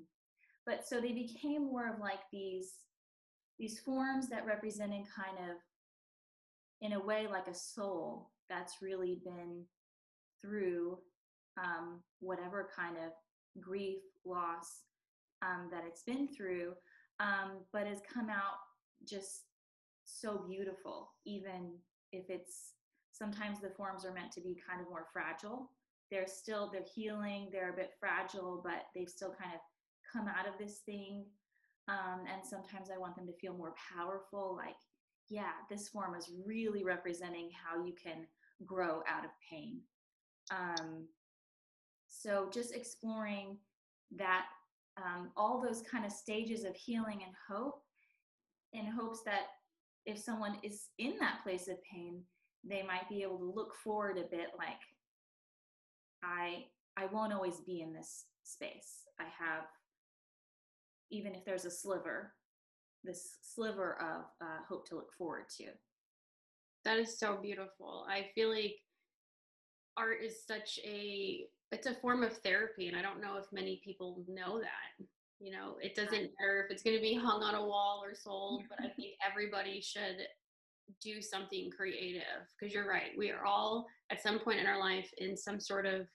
but 0.65 0.85
so 0.85 0.99
they 0.99 1.13
became 1.13 1.63
more 1.63 1.87
of 1.93 1.99
like 1.99 2.19
these 2.31 2.73
these 3.57 3.79
forms 3.79 4.27
that 4.29 4.45
represented 4.45 5.05
kind 5.15 5.49
of 5.49 5.57
in 6.81 6.93
a 6.93 6.99
way 6.99 7.25
like 7.29 7.47
a 7.47 7.53
soul 7.53 8.31
that's 8.49 8.81
really 8.81 9.19
been 9.23 9.63
through 10.41 10.97
um, 11.63 12.01
whatever 12.19 12.69
kind 12.75 12.97
of 12.97 13.11
grief 13.61 14.01
loss 14.25 14.81
um, 15.41 15.69
that 15.71 15.83
it's 15.87 16.03
been 16.03 16.27
through 16.27 16.73
um, 17.19 17.59
but 17.71 17.87
has 17.87 18.01
come 18.11 18.29
out 18.29 18.59
just 19.07 19.43
so 20.03 20.43
beautiful 20.47 21.11
even 21.25 21.71
if 22.11 22.29
it's 22.29 22.73
sometimes 23.11 23.61
the 23.61 23.69
forms 23.69 24.05
are 24.05 24.13
meant 24.13 24.31
to 24.33 24.41
be 24.41 24.57
kind 24.67 24.81
of 24.81 24.89
more 24.89 25.07
fragile. 25.13 25.71
They're 26.11 26.27
still 26.27 26.69
they're 26.71 26.83
healing 26.93 27.49
they're 27.51 27.73
a 27.73 27.75
bit 27.75 27.93
fragile 27.99 28.61
but 28.63 28.85
they've 28.93 29.09
still 29.09 29.33
kind 29.41 29.51
of 29.53 29.59
come 30.11 30.27
out 30.27 30.47
of 30.47 30.57
this 30.59 30.79
thing 30.85 31.25
um, 31.87 32.21
and 32.31 32.45
sometimes 32.45 32.89
i 32.93 32.97
want 32.97 33.15
them 33.15 33.25
to 33.25 33.33
feel 33.33 33.53
more 33.57 33.73
powerful 33.93 34.55
like 34.55 34.75
yeah 35.29 35.51
this 35.69 35.87
form 35.89 36.15
is 36.15 36.31
really 36.45 36.83
representing 36.83 37.49
how 37.51 37.83
you 37.83 37.93
can 37.93 38.27
grow 38.65 39.01
out 39.07 39.25
of 39.25 39.31
pain. 39.49 39.81
Um, 40.51 41.07
so 42.07 42.49
just 42.53 42.73
exploring 42.73 43.57
that 44.15 44.45
um, 44.97 45.31
all 45.35 45.61
those 45.61 45.81
kind 45.81 46.05
of 46.05 46.11
stages 46.11 46.63
of 46.63 46.75
healing 46.75 47.21
and 47.25 47.33
hope 47.49 47.81
in 48.73 48.85
hopes 48.85 49.21
that 49.25 49.47
if 50.05 50.17
someone 50.17 50.57
is 50.63 50.89
in 50.99 51.15
that 51.19 51.43
place 51.43 51.67
of 51.67 51.83
pain 51.83 52.21
they 52.67 52.81
might 52.83 53.07
be 53.09 53.21
able 53.21 53.37
to 53.37 53.53
look 53.53 53.75
forward 53.75 54.17
a 54.17 54.35
bit 54.35 54.51
like 54.57 54.81
i 56.23 56.63
i 56.97 57.05
won't 57.07 57.33
always 57.33 57.59
be 57.61 57.81
in 57.81 57.93
this 57.93 58.25
space. 58.45 59.07
I 59.19 59.23
have 59.23 59.65
even 61.11 61.35
if 61.35 61.45
there's 61.45 61.65
a 61.65 61.71
sliver 61.71 62.33
this 63.05 63.37
sliver 63.41 63.97
of 64.01 64.25
uh, 64.41 64.63
hope 64.67 64.87
to 64.89 64.95
look 64.95 65.13
forward 65.17 65.45
to 65.57 65.65
That 66.83 66.97
is 66.97 67.17
so 67.17 67.37
beautiful. 67.41 68.05
I 68.09 68.27
feel 68.35 68.49
like 68.49 68.75
art 69.97 70.17
is 70.23 70.45
such 70.45 70.79
a 70.83 71.45
it's 71.71 71.87
a 71.87 71.95
form 71.95 72.23
of 72.23 72.37
therapy 72.37 72.87
and 72.87 72.97
I 72.97 73.01
don't 73.01 73.21
know 73.21 73.37
if 73.37 73.45
many 73.51 73.81
people 73.83 74.23
know 74.27 74.59
that. 74.59 75.05
You 75.39 75.51
know, 75.51 75.75
it 75.81 75.95
doesn't 75.95 76.31
matter 76.39 76.63
if 76.65 76.71
it's 76.71 76.83
going 76.83 76.95
to 76.95 77.01
be 77.01 77.13
hung 77.13 77.43
on 77.43 77.55
a 77.55 77.65
wall 77.65 78.01
or 78.03 78.15
sold, 78.15 78.63
but 78.69 78.79
I 78.79 78.89
think 78.95 79.15
everybody 79.25 79.81
should 79.81 80.27
do 81.01 81.21
something 81.21 81.69
creative 81.75 82.21
because 82.57 82.73
you're 82.73 82.87
right. 82.87 83.11
We 83.17 83.31
are 83.31 83.45
all 83.45 83.87
at 84.11 84.21
some 84.21 84.39
point 84.39 84.59
in 84.59 84.67
our 84.67 84.79
life 84.79 85.09
in 85.17 85.35
some 85.35 85.59
sort 85.59 85.85
of 85.85 86.07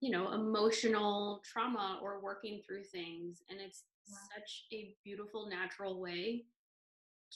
you 0.00 0.10
know 0.10 0.32
emotional 0.32 1.42
trauma 1.44 1.98
or 2.02 2.20
working 2.20 2.60
through 2.66 2.84
things 2.84 3.42
and 3.48 3.60
it's. 3.60 3.84
Such 4.06 4.66
a 4.72 4.94
beautiful 5.04 5.48
natural 5.48 6.00
way 6.00 6.44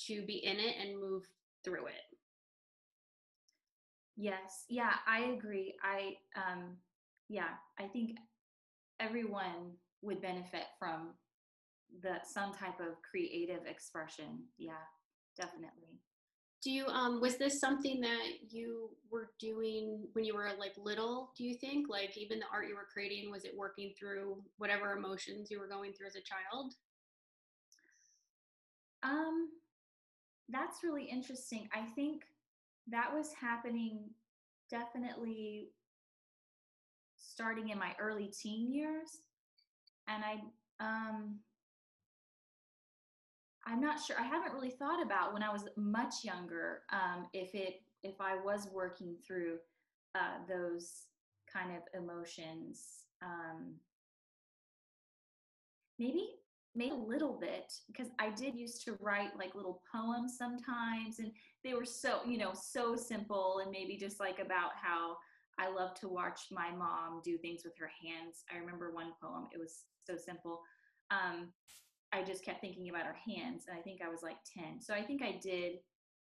to 0.06 0.24
be 0.26 0.36
in 0.44 0.58
it 0.58 0.76
and 0.80 1.00
move 1.00 1.24
through 1.64 1.86
it 1.86 2.02
Yes. 4.16 4.64
Yeah, 4.68 4.92
I 5.06 5.20
agree. 5.36 5.74
I 5.82 6.16
um 6.36 6.76
yeah, 7.28 7.54
I 7.78 7.86
think 7.88 8.16
everyone 9.00 9.74
would 10.02 10.20
benefit 10.22 10.66
from 10.78 11.14
the 12.02 12.18
some 12.24 12.54
type 12.54 12.80
of 12.80 13.02
creative 13.10 13.66
expression. 13.66 14.44
Yeah, 14.58 14.84
definitely. 15.36 16.00
Do 16.62 16.70
you 16.70 16.86
um 16.86 17.20
was 17.20 17.36
this 17.36 17.60
something 17.60 18.00
that 18.00 18.26
you 18.50 18.90
were 19.10 19.30
doing 19.38 20.06
when 20.12 20.24
you 20.24 20.34
were 20.34 20.50
like 20.58 20.72
little 20.76 21.30
do 21.36 21.44
you 21.44 21.54
think 21.56 21.88
like 21.88 22.16
even 22.16 22.38
the 22.38 22.46
art 22.52 22.68
you 22.68 22.74
were 22.74 22.88
creating 22.92 23.30
was 23.30 23.44
it 23.44 23.56
working 23.56 23.92
through 23.98 24.36
whatever 24.56 24.92
emotions 24.92 25.50
you 25.50 25.58
were 25.60 25.68
going 25.68 25.92
through 25.92 26.06
as 26.06 26.16
a 26.16 26.20
child 26.20 26.74
Um 29.02 29.48
that's 30.48 30.82
really 30.82 31.04
interesting. 31.04 31.68
I 31.74 31.84
think 31.94 32.22
that 32.90 33.12
was 33.14 33.32
happening 33.38 34.10
definitely 34.70 35.68
starting 37.16 37.68
in 37.70 37.78
my 37.78 37.92
early 38.00 38.28
teen 38.28 38.72
years 38.72 39.18
and 40.08 40.22
I 40.24 40.40
um 40.80 41.40
I'm 43.68 43.80
not 43.80 44.02
sure. 44.02 44.16
I 44.18 44.24
haven't 44.24 44.54
really 44.54 44.70
thought 44.70 45.02
about 45.02 45.34
when 45.34 45.42
I 45.42 45.52
was 45.52 45.64
much 45.76 46.24
younger 46.24 46.80
um, 46.90 47.26
if 47.34 47.54
it 47.54 47.82
if 48.02 48.20
I 48.20 48.36
was 48.36 48.68
working 48.72 49.16
through 49.26 49.58
uh, 50.14 50.38
those 50.48 51.04
kind 51.52 51.70
of 51.72 51.82
emotions. 52.00 53.04
Um, 53.22 53.74
maybe 55.98 56.30
maybe 56.74 56.92
a 56.92 56.94
little 56.94 57.38
bit 57.38 57.72
because 57.88 58.08
I 58.18 58.30
did 58.30 58.54
used 58.54 58.84
to 58.84 58.96
write 59.00 59.36
like 59.36 59.54
little 59.54 59.82
poems 59.92 60.36
sometimes, 60.38 61.18
and 61.18 61.30
they 61.62 61.74
were 61.74 61.84
so 61.84 62.20
you 62.26 62.38
know 62.38 62.52
so 62.54 62.96
simple 62.96 63.60
and 63.62 63.70
maybe 63.70 63.98
just 63.98 64.18
like 64.18 64.38
about 64.38 64.70
how 64.80 65.16
I 65.58 65.68
love 65.70 65.92
to 66.00 66.08
watch 66.08 66.40
my 66.50 66.70
mom 66.70 67.20
do 67.22 67.36
things 67.36 67.62
with 67.64 67.76
her 67.78 67.90
hands. 68.02 68.44
I 68.52 68.58
remember 68.58 68.92
one 68.92 69.12
poem. 69.20 69.48
It 69.52 69.58
was 69.58 69.84
so 70.06 70.16
simple. 70.16 70.62
Um, 71.10 71.48
I 72.12 72.22
just 72.22 72.44
kept 72.44 72.60
thinking 72.60 72.88
about 72.88 73.04
our 73.06 73.16
hands, 73.26 73.64
and 73.68 73.78
I 73.78 73.82
think 73.82 74.00
I 74.02 74.08
was 74.08 74.22
like 74.22 74.38
10. 74.56 74.80
So 74.80 74.94
I 74.94 75.02
think 75.02 75.22
I 75.22 75.38
did 75.42 75.74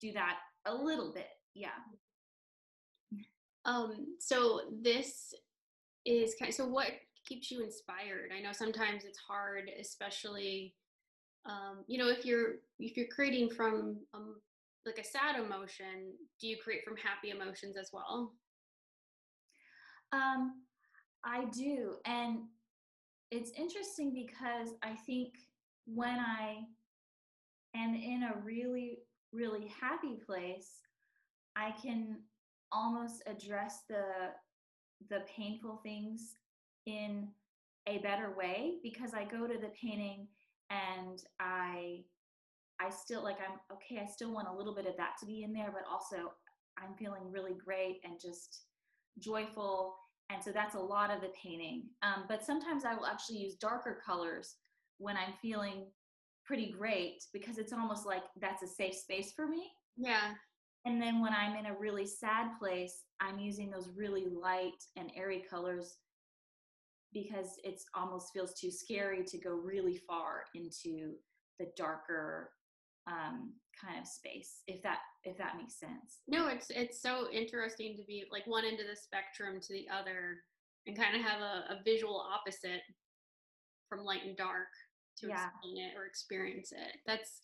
do 0.01 0.13
that 0.13 0.37
a 0.67 0.75
little 0.75 1.13
bit. 1.13 1.29
Yeah. 1.55 1.69
um 3.65 4.17
so 4.19 4.61
this 4.83 5.33
is 6.05 6.35
kind 6.39 6.49
of, 6.51 6.55
so 6.55 6.67
what 6.67 6.89
keeps 7.27 7.51
you 7.51 7.63
inspired 7.63 8.31
i 8.37 8.41
know 8.43 8.53
sometimes 8.53 9.05
it's 9.05 9.19
hard 9.19 9.71
especially 9.81 10.75
um 11.47 11.85
you 11.87 11.97
know 11.97 12.09
if 12.09 12.25
you're 12.27 12.57
if 12.79 12.97
you're 12.97 13.07
creating 13.07 13.49
from 13.49 13.97
um 14.13 14.35
like 14.85 14.99
a 14.99 15.05
sad 15.05 15.37
emotion 15.37 16.13
do 16.41 16.47
you 16.49 16.57
create 16.63 16.85
from 16.85 16.97
happy 16.97 17.31
emotions 17.31 17.77
as 17.77 17.91
well 17.93 18.33
Um, 20.13 20.63
I 21.25 21.47
do. 21.47 21.95
And 22.05 22.41
it's 23.31 23.51
interesting 23.57 24.13
because 24.15 24.75
I 24.83 24.95
think 25.07 25.35
when 25.87 26.19
I 26.19 26.59
am 27.75 27.95
in 27.95 28.23
a 28.25 28.41
really, 28.45 28.99
really 29.33 29.73
happy 29.81 30.19
place, 30.27 30.71
I 31.57 31.73
can 31.83 32.19
almost 32.73 33.23
address 33.27 33.83
the 33.89 34.05
the 35.11 35.21
painful 35.37 35.81
things 35.83 36.37
in 36.87 37.29
a 37.87 37.99
better 37.99 38.35
way 38.37 38.77
because 38.83 39.13
I 39.13 39.25
go 39.25 39.47
to 39.47 39.59
the 39.59 39.71
painting 39.81 40.29
and 40.71 41.23
I 41.41 42.05
I 42.81 42.91
still 42.91 43.23
like 43.23 43.37
I'm 43.39 43.59
okay, 43.77 44.01
I 44.03 44.07
still 44.07 44.33
want 44.33 44.49
a 44.49 44.55
little 44.55 44.75
bit 44.75 44.87
of 44.87 44.97
that 44.97 45.15
to 45.21 45.27
be 45.27 45.43
in 45.43 45.53
there, 45.53 45.73
but 45.73 45.91
also 45.91 46.33
I'm 46.79 46.95
feeling 46.99 47.31
really 47.31 47.55
great 47.55 48.01
and 48.05 48.21
just 48.21 48.63
joyful. 49.19 49.97
And 50.31 50.43
so 50.43 50.51
that's 50.51 50.75
a 50.75 50.81
lot 50.81 51.11
of 51.11 51.21
the 51.21 51.31
painting. 51.41 51.85
Um, 52.03 52.25
but 52.29 52.45
sometimes 52.45 52.85
I 52.85 52.95
will 52.95 53.07
actually 53.07 53.39
use 53.39 53.55
darker 53.57 54.01
colors 54.05 54.57
when 54.99 55.17
I'm 55.17 55.35
feeling 55.41 55.87
pretty 56.45 56.71
great 56.71 57.23
because 57.33 57.59
it's 57.59 57.73
almost 57.73 58.07
like 58.07 58.23
that's 58.41 58.63
a 58.63 58.67
safe 58.67 58.95
space 58.95 59.33
for 59.33 59.47
me. 59.47 59.71
yeah 59.97 60.33
And 60.85 61.01
then 61.01 61.21
when 61.21 61.33
I'm 61.33 61.57
in 61.57 61.67
a 61.67 61.79
really 61.79 62.07
sad 62.07 62.59
place, 62.59 63.05
I'm 63.21 63.39
using 63.39 63.71
those 63.71 63.89
really 63.97 64.27
light 64.27 64.81
and 64.97 65.11
airy 65.17 65.43
colors 65.49 65.97
because 67.13 67.59
it 67.63 67.81
almost 67.95 68.33
feels 68.33 68.53
too 68.55 68.71
scary 68.71 69.25
to 69.25 69.39
go 69.39 69.55
really 69.55 69.97
far 70.07 70.45
into 70.55 71.15
the 71.59 71.67
darker 71.77 72.51
um, 73.07 73.53
kind 73.81 74.01
of 74.01 74.07
space. 74.07 74.63
If 74.67 74.83
that 74.83 74.99
if 75.25 75.39
that 75.39 75.57
makes 75.57 75.79
sense. 75.79 76.21
no 76.29 76.49
it's 76.49 76.71
it's 76.71 77.01
so 77.01 77.29
interesting 77.33 77.97
to 77.97 78.05
be 78.05 78.25
like 78.31 78.47
one 78.47 78.65
end 78.65 78.81
of 78.81 78.87
the 78.87 78.97
spectrum 78.97 79.61
to 79.61 79.73
the 79.73 79.87
other 79.89 80.41
and 80.87 80.99
kind 80.99 81.17
of 81.17 81.23
have 81.23 81.41
a, 81.41 81.75
a 81.75 81.83
visual 81.85 82.23
opposite 82.35 82.83
from 83.89 84.05
light 84.05 84.25
and 84.25 84.37
dark 84.37 84.69
to 85.19 85.29
Yeah. 85.29 85.35
explain 85.35 85.79
it 85.79 85.97
or 85.97 86.07
experience 86.07 86.73
it. 86.73 86.99
That's 87.07 87.41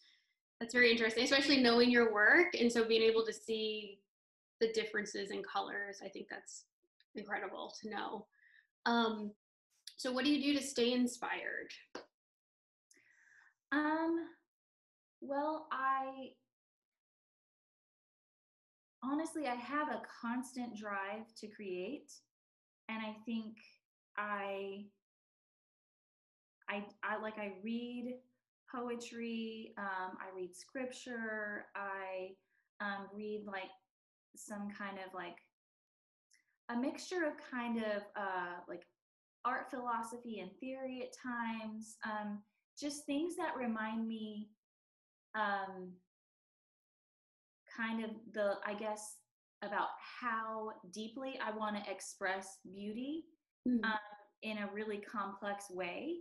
that's 0.61 0.75
very 0.75 0.91
interesting 0.91 1.25
especially 1.25 1.57
knowing 1.57 1.91
your 1.91 2.13
work 2.13 2.49
and 2.53 2.71
so 2.71 2.85
being 2.85 3.01
able 3.01 3.25
to 3.25 3.33
see 3.33 3.99
the 4.61 4.71
differences 4.75 5.31
in 5.31 5.43
colors 5.43 6.01
i 6.05 6.09
think 6.09 6.27
that's 6.29 6.67
incredible 7.15 7.73
to 7.81 7.89
know. 7.89 8.27
Um 8.85 9.33
so 9.97 10.13
what 10.13 10.25
do 10.25 10.31
you 10.31 10.53
do 10.53 10.59
to 10.59 10.65
stay 10.65 10.93
inspired? 10.93 11.71
Um, 13.73 14.29
well, 15.21 15.67
I 15.71 16.31
honestly 19.03 19.47
I 19.47 19.55
have 19.55 19.89
a 19.89 20.03
constant 20.21 20.77
drive 20.77 21.27
to 21.39 21.49
create, 21.49 22.11
and 22.89 22.99
I 23.05 23.15
think 23.27 23.57
I 24.17 24.87
I 26.71 26.85
I 27.03 27.21
like 27.21 27.39
I 27.39 27.53
read 27.63 28.15
poetry, 28.71 29.75
um, 29.79 30.17
I 30.21 30.35
read 30.35 30.55
scripture, 30.55 31.67
I 31.75 32.31
um, 32.81 33.09
read 33.15 33.45
like 33.47 33.71
some 34.37 34.69
kind 34.71 34.99
of 34.99 35.13
like 35.13 35.37
a 36.71 36.77
mixture 36.77 37.25
of 37.27 37.33
kind 37.51 37.79
of 37.79 38.03
uh, 38.17 38.61
like 38.69 38.85
art 39.45 39.71
philosophy 39.71 40.39
and 40.41 40.51
theory 40.61 41.03
at 41.03 41.13
times. 41.21 41.97
Um, 42.05 42.43
just 42.79 43.05
things 43.05 43.37
that 43.37 43.57
remind 43.57 44.07
me 44.07 44.51
um, 45.35 45.93
kind 47.77 48.05
of 48.05 48.11
the 48.33 48.55
i 48.67 48.75
guess 48.75 49.17
about 49.63 49.89
how 50.21 50.73
deeply 50.93 51.39
i 51.45 51.51
want 51.57 51.77
to 51.77 51.91
express 51.91 52.59
beauty 52.65 53.25
Mhm. 53.69 53.85
um, 53.85 53.99
in 54.43 54.59
a 54.59 54.71
really 54.73 54.99
complex 54.99 55.71
way 55.71 56.17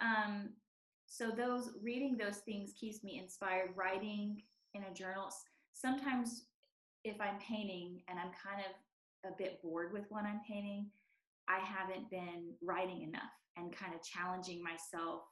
um, 0.00 0.50
so 1.06 1.30
those 1.30 1.70
reading 1.82 2.16
those 2.16 2.38
things 2.38 2.72
keeps 2.78 3.02
me 3.02 3.18
inspired 3.22 3.70
writing 3.76 4.42
in 4.74 4.84
a 4.84 4.94
journal 4.94 5.28
sometimes 5.72 6.44
if 7.04 7.20
i'm 7.20 7.38
painting 7.38 8.00
and 8.08 8.18
i'm 8.18 8.30
kind 8.30 8.62
of 8.64 9.30
a 9.30 9.36
bit 9.36 9.60
bored 9.62 9.92
with 9.92 10.04
what 10.08 10.24
i'm 10.24 10.40
painting 10.48 10.86
i 11.48 11.58
haven't 11.58 12.08
been 12.10 12.52
writing 12.62 13.02
enough 13.02 13.22
and 13.56 13.74
kind 13.74 13.94
of 13.94 14.02
challenging 14.02 14.62
myself 14.62 15.22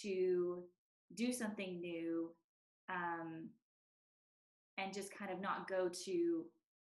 to 0.00 0.62
do 1.14 1.32
something 1.32 1.80
new 1.80 2.30
um, 2.88 3.48
and 4.78 4.92
just 4.92 5.16
kind 5.16 5.30
of 5.30 5.40
not 5.40 5.68
go 5.68 5.88
to 6.04 6.44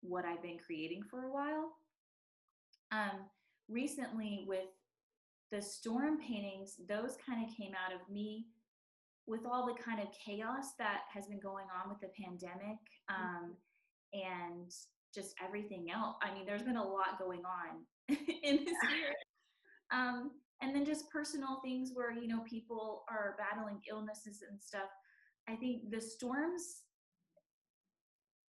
what 0.02 0.24
I've 0.24 0.42
been 0.42 0.58
creating 0.64 1.02
for 1.02 1.24
a 1.24 1.32
while. 1.32 1.72
Um, 2.92 3.26
recently, 3.68 4.44
with 4.46 4.68
the 5.54 5.62
storm 5.62 6.18
paintings, 6.18 6.74
those 6.88 7.16
kind 7.24 7.44
of 7.44 7.56
came 7.56 7.72
out 7.74 7.94
of 7.94 8.00
me 8.12 8.46
with 9.26 9.46
all 9.46 9.66
the 9.66 9.80
kind 9.80 10.00
of 10.00 10.08
chaos 10.12 10.72
that 10.78 11.02
has 11.12 11.26
been 11.26 11.38
going 11.40 11.66
on 11.70 11.88
with 11.88 12.00
the 12.00 12.10
pandemic 12.20 12.78
um, 13.08 13.54
and 14.12 14.70
just 15.14 15.34
everything 15.42 15.90
else. 15.92 16.16
I 16.22 16.34
mean, 16.34 16.44
there's 16.44 16.62
been 16.62 16.76
a 16.76 16.82
lot 16.82 17.18
going 17.20 17.42
on 17.44 17.84
in 18.08 18.56
this 18.64 18.74
year. 18.90 19.14
Um, 19.92 20.32
and 20.60 20.74
then 20.74 20.84
just 20.84 21.08
personal 21.10 21.60
things 21.64 21.92
where, 21.94 22.12
you 22.12 22.26
know, 22.26 22.40
people 22.40 23.04
are 23.08 23.36
battling 23.38 23.80
illnesses 23.88 24.42
and 24.48 24.60
stuff. 24.60 24.90
I 25.48 25.54
think 25.54 25.90
the 25.90 26.00
storms, 26.00 26.82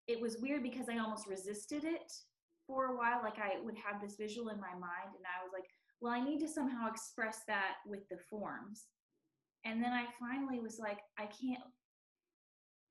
it 0.07 0.19
was 0.19 0.37
weird 0.41 0.63
because 0.63 0.89
I 0.89 0.97
almost 0.97 1.27
resisted 1.27 1.83
it 1.83 2.11
for 2.65 2.87
a 2.87 2.97
while. 2.97 3.21
Like 3.21 3.37
I 3.37 3.63
would 3.63 3.75
have 3.77 4.01
this 4.01 4.15
visual 4.15 4.49
in 4.49 4.59
my 4.59 4.73
mind 4.73 5.13
and 5.15 5.25
I 5.25 5.43
was 5.43 5.51
like, 5.53 5.65
well, 6.01 6.13
I 6.13 6.23
need 6.23 6.39
to 6.39 6.47
somehow 6.47 6.89
express 6.89 7.41
that 7.47 7.75
with 7.85 8.07
the 8.09 8.17
forms. 8.29 8.85
And 9.65 9.83
then 9.83 9.91
I 9.91 10.05
finally 10.19 10.59
was 10.59 10.77
like, 10.79 10.99
I 11.17 11.25
can't, 11.25 11.63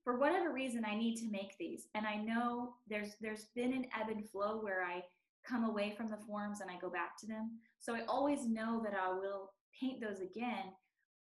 for 0.02 0.18
whatever 0.18 0.52
reason, 0.52 0.84
I 0.84 0.96
need 0.96 1.16
to 1.16 1.30
make 1.30 1.56
these. 1.58 1.86
And 1.94 2.06
I 2.06 2.16
know 2.16 2.74
there's 2.88 3.12
there's 3.20 3.46
been 3.54 3.72
an 3.72 3.86
ebb 3.98 4.08
and 4.10 4.28
flow 4.28 4.60
where 4.60 4.82
I 4.82 5.02
come 5.46 5.64
away 5.64 5.94
from 5.96 6.10
the 6.10 6.16
forms 6.26 6.60
and 6.60 6.70
I 6.70 6.78
go 6.80 6.90
back 6.90 7.18
to 7.20 7.26
them. 7.26 7.58
So 7.78 7.94
I 7.94 8.02
always 8.08 8.46
know 8.46 8.82
that 8.84 8.94
I 8.94 9.12
will 9.12 9.50
paint 9.78 10.00
those 10.00 10.20
again, 10.20 10.72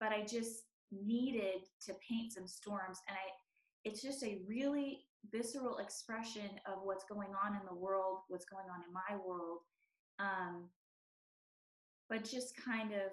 but 0.00 0.10
I 0.10 0.24
just 0.24 0.62
needed 0.90 1.62
to 1.86 1.94
paint 2.08 2.32
some 2.32 2.46
storms 2.46 2.98
and 3.08 3.16
I 3.16 3.30
it's 3.84 4.02
just 4.02 4.22
a 4.22 4.42
really 4.48 5.00
visceral 5.32 5.78
expression 5.78 6.50
of 6.66 6.80
what's 6.84 7.04
going 7.04 7.30
on 7.44 7.54
in 7.54 7.62
the 7.68 7.74
world, 7.74 8.18
what's 8.28 8.44
going 8.44 8.66
on 8.72 8.82
in 8.86 8.92
my 8.92 9.24
world. 9.24 9.58
Um, 10.18 10.68
but 12.12 12.24
just 12.24 12.54
kind 12.62 12.92
of 12.92 13.10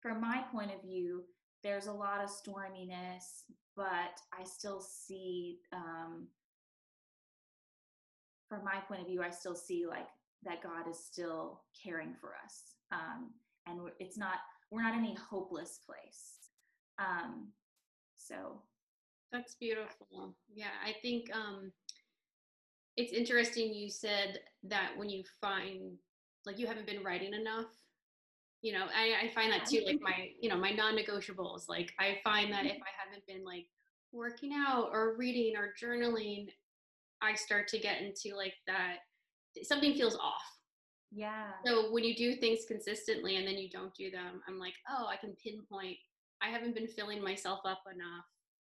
from 0.00 0.18
my 0.18 0.42
point 0.50 0.70
of 0.74 0.80
view, 0.80 1.22
there's 1.62 1.86
a 1.86 1.92
lot 1.92 2.24
of 2.24 2.30
storminess, 2.30 3.42
but 3.76 4.18
I 4.32 4.42
still 4.44 4.80
see 4.80 5.58
um, 5.70 6.26
from 8.48 8.64
my 8.64 8.76
point 8.88 9.02
of 9.02 9.06
view, 9.06 9.22
I 9.22 9.28
still 9.28 9.54
see 9.54 9.84
like 9.86 10.06
that 10.44 10.62
God 10.62 10.88
is 10.90 10.98
still 10.98 11.60
caring 11.82 12.14
for 12.18 12.30
us. 12.42 12.74
Um, 12.90 13.32
and 13.66 13.80
it's 14.00 14.16
not, 14.16 14.36
we're 14.70 14.82
not 14.82 14.96
in 14.96 15.04
a 15.04 15.14
hopeless 15.20 15.80
place. 15.84 16.48
Um, 16.98 17.48
so. 18.16 18.62
That's 19.30 19.56
beautiful. 19.56 20.34
Yeah, 20.54 20.72
I 20.86 20.92
think 21.02 21.24
um, 21.34 21.70
it's 22.96 23.12
interesting 23.12 23.74
you 23.74 23.90
said 23.90 24.38
that 24.62 24.92
when 24.96 25.10
you 25.10 25.22
find, 25.38 25.98
like, 26.46 26.58
you 26.58 26.66
haven't 26.66 26.86
been 26.86 27.02
writing 27.02 27.34
enough. 27.34 27.66
You 28.62 28.72
know, 28.72 28.86
I, 28.96 29.26
I 29.26 29.34
find 29.34 29.52
that 29.52 29.66
too, 29.66 29.82
like 29.84 30.00
my, 30.00 30.30
you 30.40 30.48
know, 30.48 30.56
my 30.56 30.70
non-negotiables. 30.70 31.68
Like, 31.68 31.92
I 31.98 32.18
find 32.24 32.50
that 32.52 32.64
if 32.64 32.72
I 32.72 32.92
haven't 33.04 33.26
been 33.26 33.44
like 33.44 33.66
working 34.12 34.52
out 34.54 34.88
or 34.92 35.16
reading 35.16 35.54
or 35.56 35.74
journaling, 35.80 36.48
I 37.20 37.34
start 37.34 37.68
to 37.68 37.78
get 37.78 38.00
into 38.00 38.36
like 38.36 38.54
that 38.66 38.96
something 39.62 39.94
feels 39.94 40.16
off. 40.16 40.42
Yeah. 41.12 41.50
So 41.64 41.92
when 41.92 42.04
you 42.04 42.16
do 42.16 42.36
things 42.36 42.60
consistently 42.66 43.36
and 43.36 43.46
then 43.46 43.56
you 43.56 43.68
don't 43.70 43.94
do 43.94 44.10
them, 44.10 44.40
I'm 44.48 44.58
like, 44.58 44.74
oh, 44.90 45.06
I 45.06 45.16
can 45.16 45.36
pinpoint. 45.42 45.96
I 46.42 46.48
haven't 46.48 46.74
been 46.74 46.88
filling 46.88 47.22
myself 47.22 47.60
up 47.64 47.82
enough. 47.86 48.24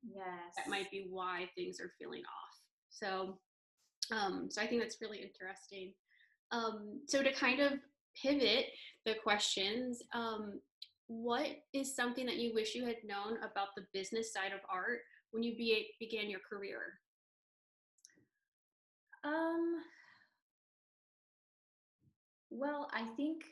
Yes. 0.06 0.54
That 0.56 0.68
might 0.68 0.90
be 0.90 1.06
why 1.08 1.48
things 1.54 1.80
are 1.80 1.92
feeling 1.98 2.22
off. 2.22 2.58
So, 2.90 3.38
um, 4.12 4.48
so 4.50 4.60
I 4.60 4.66
think 4.66 4.82
that's 4.82 5.00
really 5.00 5.22
interesting. 5.22 5.94
Um, 6.54 7.00
so 7.06 7.22
to 7.22 7.32
kind 7.32 7.60
of 7.60 7.72
pivot 8.20 8.66
the 9.04 9.14
questions, 9.22 10.02
um, 10.14 10.60
what 11.08 11.48
is 11.72 11.94
something 11.94 12.26
that 12.26 12.36
you 12.36 12.54
wish 12.54 12.74
you 12.74 12.86
had 12.86 12.96
known 13.04 13.38
about 13.38 13.68
the 13.76 13.84
business 13.92 14.32
side 14.32 14.52
of 14.52 14.60
art 14.70 15.00
when 15.32 15.42
you 15.42 15.56
be, 15.56 15.88
began 15.98 16.30
your 16.30 16.40
career? 16.48 16.78
Um, 19.24 19.80
well, 22.50 22.88
I 22.92 23.04
think 23.16 23.44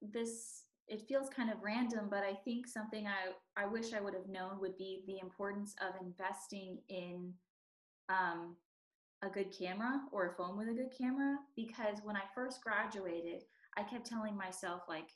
this 0.00 0.64
it 0.88 1.02
feels 1.06 1.28
kind 1.28 1.50
of 1.50 1.58
random, 1.62 2.08
but 2.10 2.24
I 2.24 2.32
think 2.46 2.66
something 2.66 3.06
I, 3.06 3.62
I 3.62 3.66
wish 3.66 3.92
I 3.92 4.00
would 4.00 4.14
have 4.14 4.26
known 4.26 4.58
would 4.58 4.78
be 4.78 5.04
the 5.06 5.18
importance 5.20 5.74
of 5.82 6.00
investing 6.00 6.78
in 6.88 7.34
um, 8.08 8.56
a 9.22 9.28
good 9.28 9.56
camera 9.56 10.00
or 10.12 10.28
a 10.28 10.34
phone 10.34 10.56
with 10.56 10.68
a 10.68 10.72
good 10.72 10.92
camera. 10.96 11.36
Because 11.56 11.98
when 12.04 12.16
I 12.16 12.22
first 12.34 12.62
graduated, 12.62 13.42
I 13.76 13.82
kept 13.82 14.06
telling 14.06 14.36
myself, 14.36 14.82
like, 14.88 15.08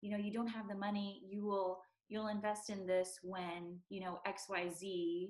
you 0.00 0.10
know, 0.10 0.22
you 0.22 0.32
don't 0.32 0.48
have 0.48 0.68
the 0.68 0.74
money, 0.74 1.22
you 1.28 1.44
will, 1.44 1.80
you'll 2.08 2.28
invest 2.28 2.70
in 2.70 2.86
this 2.86 3.18
when, 3.22 3.78
you 3.88 4.00
know, 4.00 4.20
XYZ. 4.26 5.28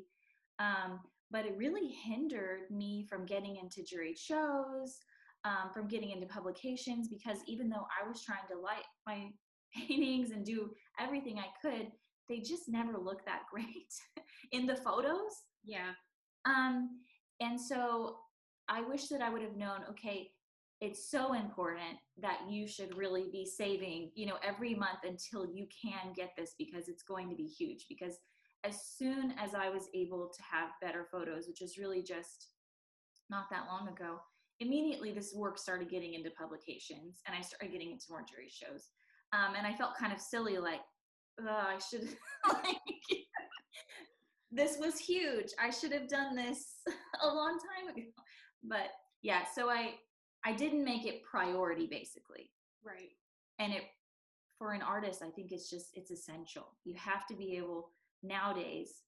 Um, 0.58 1.00
but 1.30 1.46
it 1.46 1.56
really 1.56 1.88
hindered 1.88 2.70
me 2.70 3.06
from 3.08 3.26
getting 3.26 3.56
into 3.56 3.80
juried 3.80 4.18
shows, 4.18 4.98
um, 5.44 5.70
from 5.72 5.88
getting 5.88 6.10
into 6.10 6.26
publications, 6.26 7.08
because 7.08 7.38
even 7.46 7.68
though 7.68 7.86
I 8.02 8.08
was 8.08 8.22
trying 8.22 8.46
to 8.50 8.58
light 8.58 8.84
my 9.06 9.28
paintings 9.74 10.30
and 10.30 10.44
do 10.44 10.70
everything 10.98 11.38
I 11.38 11.48
could, 11.60 11.88
they 12.28 12.38
just 12.38 12.68
never 12.68 12.96
looked 12.98 13.26
that 13.26 13.42
great 13.52 13.92
in 14.52 14.66
the 14.66 14.76
photos. 14.76 15.32
Yeah. 15.64 15.92
Um, 16.46 17.00
and 17.40 17.60
so 17.60 18.16
I 18.68 18.80
wish 18.82 19.08
that 19.08 19.22
I 19.22 19.30
would 19.30 19.42
have 19.42 19.56
known, 19.56 19.80
okay, 19.90 20.30
it's 20.80 21.10
so 21.10 21.34
important 21.34 21.98
that 22.20 22.40
you 22.48 22.66
should 22.66 22.96
really 22.96 23.28
be 23.32 23.46
saving, 23.46 24.10
you 24.14 24.26
know, 24.26 24.36
every 24.42 24.74
month 24.74 25.00
until 25.04 25.46
you 25.46 25.66
can 25.82 26.12
get 26.14 26.32
this 26.36 26.54
because 26.58 26.88
it's 26.88 27.02
going 27.02 27.30
to 27.30 27.36
be 27.36 27.46
huge. 27.46 27.86
Because 27.88 28.18
as 28.64 28.80
soon 28.96 29.34
as 29.38 29.54
I 29.54 29.68
was 29.68 29.88
able 29.94 30.30
to 30.34 30.42
have 30.42 30.70
better 30.80 31.06
photos, 31.10 31.46
which 31.46 31.62
is 31.62 31.78
really 31.78 32.02
just 32.02 32.48
not 33.30 33.44
that 33.50 33.66
long 33.68 33.88
ago, 33.88 34.18
immediately 34.60 35.12
this 35.12 35.32
work 35.34 35.58
started 35.58 35.90
getting 35.90 36.14
into 36.14 36.30
publications 36.30 37.20
and 37.26 37.36
I 37.36 37.40
started 37.40 37.72
getting 37.72 37.90
into 37.90 38.06
more 38.10 38.24
jury 38.28 38.50
shows. 38.50 38.88
Um, 39.32 39.54
and 39.56 39.66
I 39.66 39.74
felt 39.74 39.96
kind 39.98 40.12
of 40.12 40.20
silly, 40.20 40.58
like, 40.58 40.80
oh, 41.40 41.46
I 41.48 41.78
should, 41.78 42.08
like, 42.48 42.76
this 44.54 44.78
was 44.78 44.98
huge. 44.98 45.48
I 45.60 45.70
should 45.70 45.92
have 45.92 46.08
done 46.08 46.36
this 46.36 46.76
a 47.22 47.26
long 47.26 47.58
time 47.58 47.94
ago. 47.94 48.06
But 48.62 48.90
yeah, 49.22 49.42
so 49.54 49.68
I, 49.68 49.94
I 50.44 50.52
didn't 50.52 50.84
make 50.84 51.06
it 51.06 51.22
priority 51.22 51.86
basically. 51.86 52.50
Right. 52.84 53.12
And 53.58 53.72
it, 53.72 53.82
for 54.58 54.72
an 54.72 54.82
artist, 54.82 55.22
I 55.22 55.30
think 55.30 55.50
it's 55.50 55.68
just, 55.68 55.88
it's 55.94 56.10
essential. 56.10 56.68
You 56.84 56.94
have 56.96 57.26
to 57.26 57.34
be 57.34 57.56
able 57.56 57.90
nowadays 58.22 59.02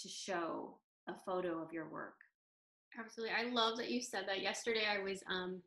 to 0.00 0.08
show 0.08 0.78
a 1.08 1.14
photo 1.14 1.62
of 1.62 1.72
your 1.72 1.88
work. 1.88 2.16
Absolutely. 2.98 3.34
I 3.34 3.50
love 3.52 3.78
that 3.78 3.90
you 3.90 4.00
said 4.02 4.24
that. 4.26 4.42
Yesterday 4.42 4.84
I 4.90 5.02
was 5.02 5.22
um 5.30 5.62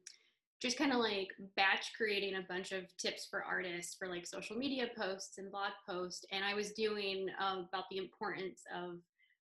just 0.62 0.78
kind 0.78 0.92
of 0.92 1.00
like 1.00 1.30
batch 1.56 1.92
creating 1.98 2.36
a 2.36 2.46
bunch 2.48 2.72
of 2.72 2.84
tips 2.98 3.28
for 3.30 3.44
artists 3.44 3.96
for 3.96 4.08
like 4.08 4.28
social 4.28 4.56
media 4.56 4.88
posts 4.96 5.40
and 5.40 5.52
blog 5.52 5.72
posts 5.90 6.24
and 6.32 6.46
I 6.46 6.54
was 6.54 6.72
doing 6.74 7.28
uh, 7.42 7.64
about 7.68 7.86
the 7.90 7.98
importance 7.98 8.62
of 8.76 9.00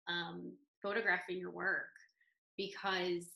um, 0.08 0.52
photographing 0.82 1.38
your 1.38 1.50
work 1.50 1.88
because 2.56 3.26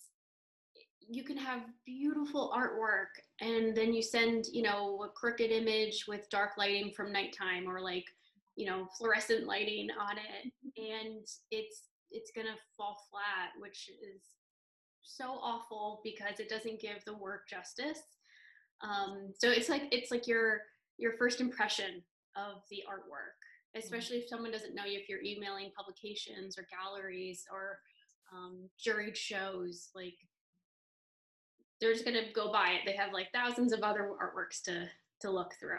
you 1.06 1.22
can 1.22 1.36
have 1.36 1.60
beautiful 1.84 2.52
artwork 2.56 3.12
and 3.40 3.76
then 3.76 3.92
you 3.92 4.02
send 4.02 4.46
you 4.52 4.62
know 4.62 5.02
a 5.04 5.08
crooked 5.10 5.50
image 5.50 6.04
with 6.08 6.28
dark 6.30 6.52
lighting 6.56 6.90
from 6.96 7.12
nighttime 7.12 7.68
or 7.68 7.80
like 7.80 8.06
you 8.56 8.66
know 8.66 8.88
fluorescent 8.96 9.46
lighting 9.46 9.88
on 10.00 10.16
it 10.16 10.52
and 10.78 11.26
it's 11.50 11.82
it's 12.10 12.30
gonna 12.34 12.56
fall 12.76 12.96
flat 13.10 13.50
which 13.60 13.90
is 13.90 14.22
so 15.04 15.38
awful 15.42 16.00
because 16.02 16.40
it 16.40 16.48
doesn't 16.48 16.80
give 16.80 17.04
the 17.04 17.14
work 17.14 17.48
justice. 17.48 18.00
Um, 18.80 19.32
so 19.38 19.50
it's 19.50 19.68
like 19.68 19.84
it's 19.92 20.10
like 20.10 20.26
your 20.26 20.62
your 20.98 21.12
first 21.18 21.40
impression 21.40 22.02
of 22.36 22.62
the 22.70 22.82
artwork 22.88 23.38
especially 23.76 24.18
if 24.18 24.28
someone 24.28 24.52
doesn't 24.52 24.74
know 24.74 24.84
you 24.84 24.98
if 24.98 25.08
you're 25.08 25.22
emailing 25.22 25.70
publications 25.76 26.58
or 26.58 26.66
galleries 26.70 27.44
or 27.52 27.78
um, 28.32 28.68
juried 28.84 29.16
shows 29.16 29.88
like 29.94 30.14
they're 31.80 31.92
just 31.92 32.04
gonna 32.04 32.32
go 32.34 32.52
by 32.52 32.70
it 32.70 32.80
they 32.86 32.96
have 32.96 33.12
like 33.12 33.28
thousands 33.32 33.72
of 33.72 33.80
other 33.82 34.10
artworks 34.20 34.62
to 34.62 34.88
to 35.20 35.30
look 35.30 35.54
through 35.60 35.78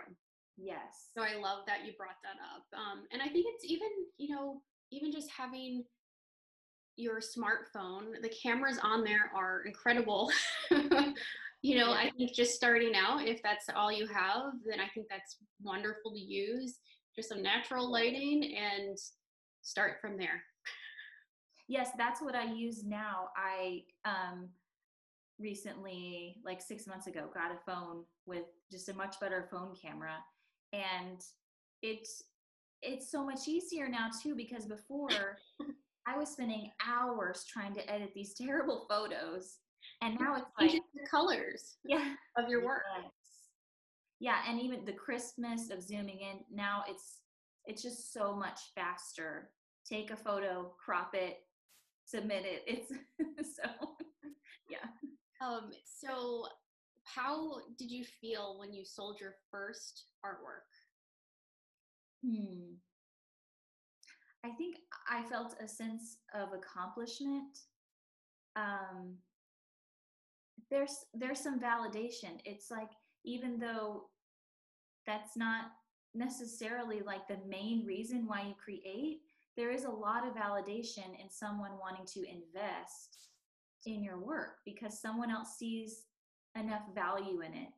Yes. 0.58 1.10
so 1.14 1.22
I 1.22 1.36
love 1.36 1.66
that 1.68 1.86
you 1.86 1.94
brought 1.98 2.22
that 2.24 2.38
up. 2.56 2.64
Um, 2.80 3.04
and 3.12 3.22
I 3.22 3.28
think 3.28 3.46
it's 3.50 3.66
even, 3.66 3.90
you 4.18 4.34
know, 4.34 4.62
even 4.92 5.12
just 5.12 5.30
having 5.30 5.84
your 6.96 7.20
smartphone, 7.20 8.22
the 8.22 8.30
cameras 8.30 8.80
on 8.82 9.04
there 9.04 9.32
are 9.36 9.64
incredible. 9.66 10.32
you 11.62 11.78
know, 11.78 11.92
I 11.92 12.10
think 12.18 12.34
just 12.34 12.56
starting 12.56 12.94
out, 12.96 13.28
if 13.28 13.42
that's 13.44 13.66
all 13.76 13.92
you 13.92 14.08
have, 14.08 14.54
then 14.66 14.80
I 14.80 14.88
think 14.94 15.08
that's 15.10 15.38
wonderful 15.62 16.12
to 16.14 16.20
use. 16.20 16.80
Just 17.18 17.30
some 17.30 17.42
natural 17.42 17.92
lighting 17.92 18.56
and 18.56 18.98
start 19.62 19.98
from 20.02 20.18
there. 20.18 20.44
Yes, 21.68 21.90
that's 21.98 22.22
what 22.22 22.36
I 22.36 22.52
use 22.52 22.84
now. 22.84 23.30
I 23.36 23.82
um, 24.06 24.50
recently, 25.40 26.38
like 26.46 26.62
six 26.62 26.86
months 26.86 27.08
ago, 27.08 27.30
got 27.34 27.52
a 27.52 27.58
phone 27.66 28.04
with 28.26 28.46
just 28.72 28.90
a 28.90 28.94
much 28.94 29.20
better 29.20 29.48
phone 29.52 29.74
camera 29.82 30.18
and 30.74 31.22
it's 31.82 32.24
it's 32.82 33.10
so 33.12 33.26
much 33.26 33.48
easier 33.48 33.88
now 33.88 34.10
too 34.22 34.36
because 34.36 34.66
before 34.66 35.38
I 36.08 36.18
was 36.18 36.30
spending 36.30 36.72
hours 36.86 37.46
trying 37.52 37.74
to 37.76 37.92
edit 37.92 38.12
these 38.14 38.34
terrible 38.40 38.86
photos, 38.90 39.58
and 40.02 40.18
now 40.20 40.36
it's 40.36 40.46
like 40.60 40.72
the 40.72 41.08
colors 41.10 41.78
yeah 41.86 42.14
of 42.38 42.50
your 42.50 42.66
work. 42.66 42.84
Yes. 43.02 43.12
Yeah, 44.20 44.38
and 44.48 44.62
even 44.62 44.86
the 44.86 44.94
crispness 44.94 45.70
of 45.70 45.84
zooming 45.84 46.20
in 46.20 46.40
now 46.52 46.84
it's 46.88 47.20
it's 47.66 47.82
just 47.82 48.14
so 48.14 48.36
much 48.36 48.60
faster. 48.76 49.50
Take 49.90 50.12
a 50.12 50.16
photo, 50.16 50.74
crop 50.84 51.14
it, 51.14 51.38
submit 52.06 52.46
it. 52.46 52.64
It's 53.38 53.56
so 53.56 53.70
yeah. 54.70 54.88
Um, 55.46 55.72
so 55.84 56.46
how 57.04 57.60
did 57.78 57.92
you 57.92 58.04
feel 58.04 58.58
when 58.60 58.74
you 58.74 58.84
sold 58.86 59.20
your 59.20 59.36
first 59.52 60.06
artwork? 60.26 60.72
Hmm. 62.24 62.76
I 64.44 64.50
think 64.52 64.78
I 65.10 65.24
felt 65.24 65.56
a 65.64 65.68
sense 65.68 66.18
of 66.34 66.50
accomplishment. 66.54 67.58
Um, 68.56 69.16
there's 70.70 71.06
there's 71.14 71.40
some 71.40 71.60
validation 71.60 72.40
it's 72.46 72.72
like 72.72 72.90
even 73.26 73.60
though 73.60 74.06
that's 75.06 75.36
not 75.36 75.66
necessarily 76.14 77.02
like 77.02 77.28
the 77.28 77.40
main 77.48 77.86
reason 77.86 78.26
why 78.28 78.42
you 78.42 78.54
create 78.64 79.20
there 79.58 79.72
is 79.72 79.86
a 79.86 79.90
lot 79.90 80.28
of 80.28 80.34
validation 80.34 81.20
in 81.22 81.30
someone 81.30 81.72
wanting 81.80 82.06
to 82.06 82.20
invest 82.30 83.30
in 83.86 84.04
your 84.04 84.20
work 84.20 84.58
because 84.66 85.00
someone 85.00 85.30
else 85.30 85.58
sees 85.58 86.04
enough 86.58 86.84
value 86.94 87.42
in 87.42 87.54
it 87.54 87.70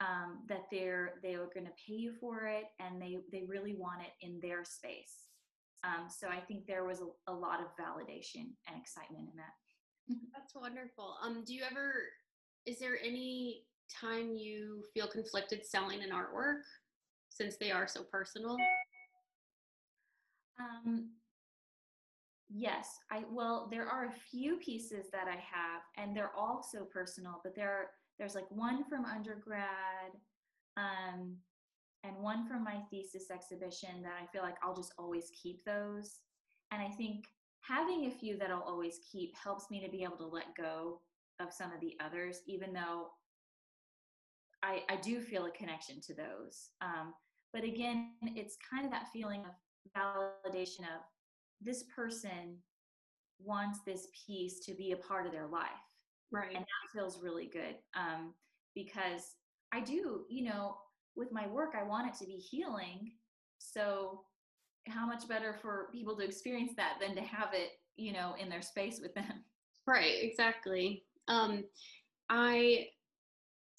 um, 0.00 0.40
that 0.48 0.64
they're 0.70 1.14
they 1.22 1.34
are 1.34 1.50
going 1.52 1.66
to 1.66 1.72
pay 1.86 1.94
you 1.94 2.12
for 2.20 2.46
it 2.46 2.64
and 2.78 3.00
they 3.00 3.18
they 3.32 3.44
really 3.48 3.74
want 3.74 4.02
it 4.02 4.26
in 4.26 4.38
their 4.40 4.64
space 4.64 5.28
um, 5.82 6.08
so 6.08 6.28
i 6.28 6.40
think 6.40 6.66
there 6.66 6.84
was 6.84 7.00
a, 7.00 7.32
a 7.32 7.34
lot 7.34 7.60
of 7.60 7.66
validation 7.82 8.52
and 8.68 8.78
excitement 8.78 9.28
in 9.30 9.36
that 9.36 9.54
That's 10.34 10.54
wonderful. 10.54 11.16
Um, 11.22 11.44
do 11.46 11.54
you 11.54 11.62
ever? 11.68 11.92
Is 12.66 12.78
there 12.78 12.98
any 13.02 13.64
time 14.00 14.34
you 14.34 14.84
feel 14.94 15.08
conflicted 15.08 15.64
selling 15.64 16.02
an 16.02 16.10
artwork, 16.10 16.62
since 17.28 17.56
they 17.56 17.70
are 17.70 17.86
so 17.86 18.02
personal? 18.10 18.56
Um, 20.58 21.10
yes, 22.50 22.98
I 23.10 23.24
well, 23.30 23.68
there 23.70 23.86
are 23.86 24.06
a 24.06 24.20
few 24.30 24.56
pieces 24.56 25.06
that 25.12 25.26
I 25.26 25.36
have, 25.36 25.82
and 25.96 26.16
they're 26.16 26.36
all 26.36 26.62
so 26.62 26.84
personal. 26.84 27.40
But 27.42 27.54
there, 27.54 27.90
there's 28.18 28.34
like 28.34 28.50
one 28.50 28.84
from 28.84 29.04
undergrad, 29.04 30.12
um, 30.76 31.36
and 32.04 32.16
one 32.16 32.46
from 32.48 32.64
my 32.64 32.78
thesis 32.90 33.30
exhibition 33.30 34.02
that 34.02 34.14
I 34.22 34.26
feel 34.32 34.42
like 34.42 34.56
I'll 34.62 34.76
just 34.76 34.94
always 34.98 35.30
keep 35.40 35.64
those. 35.64 36.20
And 36.72 36.82
I 36.82 36.88
think 36.88 37.24
having 37.62 38.06
a 38.06 38.10
few 38.10 38.38
that 38.38 38.50
I'll 38.50 38.62
always 38.62 39.00
keep 39.10 39.34
helps 39.36 39.70
me 39.70 39.84
to 39.84 39.90
be 39.90 40.02
able 40.02 40.16
to 40.16 40.26
let 40.26 40.54
go 40.56 41.00
of 41.40 41.52
some 41.52 41.72
of 41.72 41.80
the 41.80 41.96
others, 42.04 42.40
even 42.46 42.72
though 42.72 43.08
I, 44.62 44.82
I 44.88 44.96
do 44.96 45.20
feel 45.20 45.46
a 45.46 45.50
connection 45.50 46.00
to 46.02 46.14
those. 46.14 46.70
Um, 46.80 47.14
but 47.52 47.64
again, 47.64 48.12
it's 48.22 48.56
kind 48.70 48.84
of 48.84 48.92
that 48.92 49.08
feeling 49.12 49.42
of 49.44 49.52
validation 49.96 50.80
of 50.80 51.02
this 51.60 51.84
person 51.94 52.56
wants 53.42 53.80
this 53.86 54.08
piece 54.26 54.60
to 54.66 54.74
be 54.74 54.92
a 54.92 54.96
part 54.96 55.26
of 55.26 55.32
their 55.32 55.46
life. 55.46 55.70
Right. 56.30 56.54
And 56.54 56.60
that 56.64 56.92
feels 56.92 57.20
really 57.22 57.46
good 57.46 57.76
um, 57.94 58.34
because 58.74 59.34
I 59.72 59.80
do, 59.80 60.24
you 60.28 60.44
know, 60.44 60.76
with 61.16 61.32
my 61.32 61.48
work, 61.48 61.74
I 61.78 61.82
want 61.82 62.08
it 62.08 62.18
to 62.18 62.26
be 62.26 62.36
healing. 62.36 63.12
So 63.58 64.22
how 64.88 65.06
much 65.06 65.28
better 65.28 65.54
for 65.60 65.88
people 65.92 66.16
to 66.16 66.24
experience 66.24 66.72
that 66.76 66.94
than 67.00 67.14
to 67.14 67.22
have 67.22 67.50
it 67.52 67.70
you 67.96 68.12
know 68.12 68.34
in 68.40 68.48
their 68.48 68.62
space 68.62 68.98
with 69.00 69.14
them 69.14 69.44
right 69.86 70.14
exactly 70.22 71.04
um 71.28 71.64
i 72.28 72.86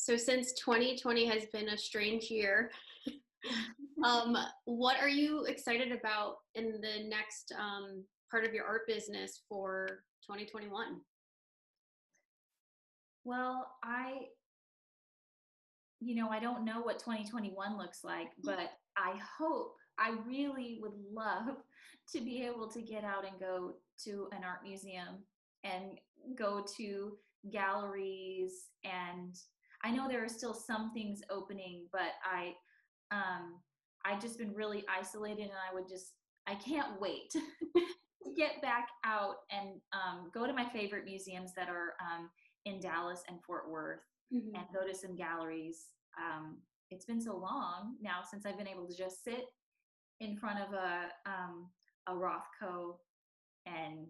so 0.02 0.18
since 0.18 0.54
2020 0.54 1.28
has 1.28 1.46
been 1.54 1.70
a 1.70 1.78
strange 1.78 2.32
year 2.32 2.72
um 4.04 4.36
what 4.66 5.00
are 5.00 5.10
you 5.10 5.46
excited 5.46 5.92
about 5.92 6.38
in 6.56 6.82
the 6.82 7.08
next 7.08 7.54
um 7.60 8.04
part 8.32 8.44
of 8.44 8.54
your 8.54 8.66
art 8.66 8.88
business 8.88 9.42
for 9.48 10.04
2021 10.26 11.00
well 13.26 13.68
i 13.84 14.14
you 16.00 16.16
know 16.16 16.30
i 16.30 16.40
don't 16.40 16.66
know 16.66 16.82
what 16.82 16.98
2021 16.98 17.78
looks 17.78 18.04
like 18.04 18.30
but 18.44 18.72
i 18.98 19.14
hope 19.38 19.76
I 19.98 20.16
really 20.26 20.80
would 20.82 20.98
love 21.14 21.58
to 22.14 22.22
be 22.22 22.44
able 22.44 22.68
to 22.70 22.82
get 22.82 23.04
out 23.04 23.24
and 23.24 23.40
go 23.40 23.76
to 24.06 24.30
an 24.32 24.44
art 24.44 24.64
museum 24.64 25.20
and 25.64 26.00
go 26.36 26.66
to 26.78 27.18
galleries 27.52 28.70
and 28.84 29.36
I 29.84 29.92
know 29.92 30.08
there 30.08 30.24
are 30.24 30.30
still 30.30 30.54
some 30.54 30.92
things 30.94 31.22
opening, 31.30 31.88
but 31.92 32.14
I 32.24 32.54
um 33.12 33.60
I've 34.06 34.22
just 34.22 34.38
been 34.38 34.54
really 34.54 34.84
isolated 34.90 35.44
and 35.44 35.52
I 35.70 35.74
would 35.74 35.88
just 35.88 36.14
I 36.48 36.56
can't 36.56 37.00
wait 37.00 37.32
to 38.24 38.34
get 38.36 38.62
back 38.62 38.88
out 39.06 39.36
and 39.52 39.80
um, 39.94 40.32
go 40.34 40.48
to 40.48 40.54
my 40.54 40.66
favorite 40.66 41.06
museums 41.06 41.54
that 41.56 41.70
are 41.70 41.94
um, 42.02 42.30
in 42.66 42.80
Dallas 42.80 43.24
and 43.28 43.38
Fort 43.46 43.70
Worth 43.70 44.00
mm-hmm. 44.34 44.56
and 44.56 44.66
go 44.74 44.88
to 44.88 44.98
some 44.98 45.16
galleries. 45.16 45.88
Um, 46.18 46.58
it's 46.90 47.06
been 47.06 47.22
so 47.22 47.38
long 47.38 47.96
now 48.02 48.20
since 48.30 48.46
I've 48.46 48.58
been 48.58 48.68
able 48.68 48.88
to 48.88 48.98
just 48.98 49.24
sit 49.24 49.46
in 50.20 50.38
front 50.38 50.60
of 50.60 50.74
a 50.74 51.08
um, 51.26 51.70
a 52.08 52.14
Rothko 52.14 52.96
and 53.66 54.08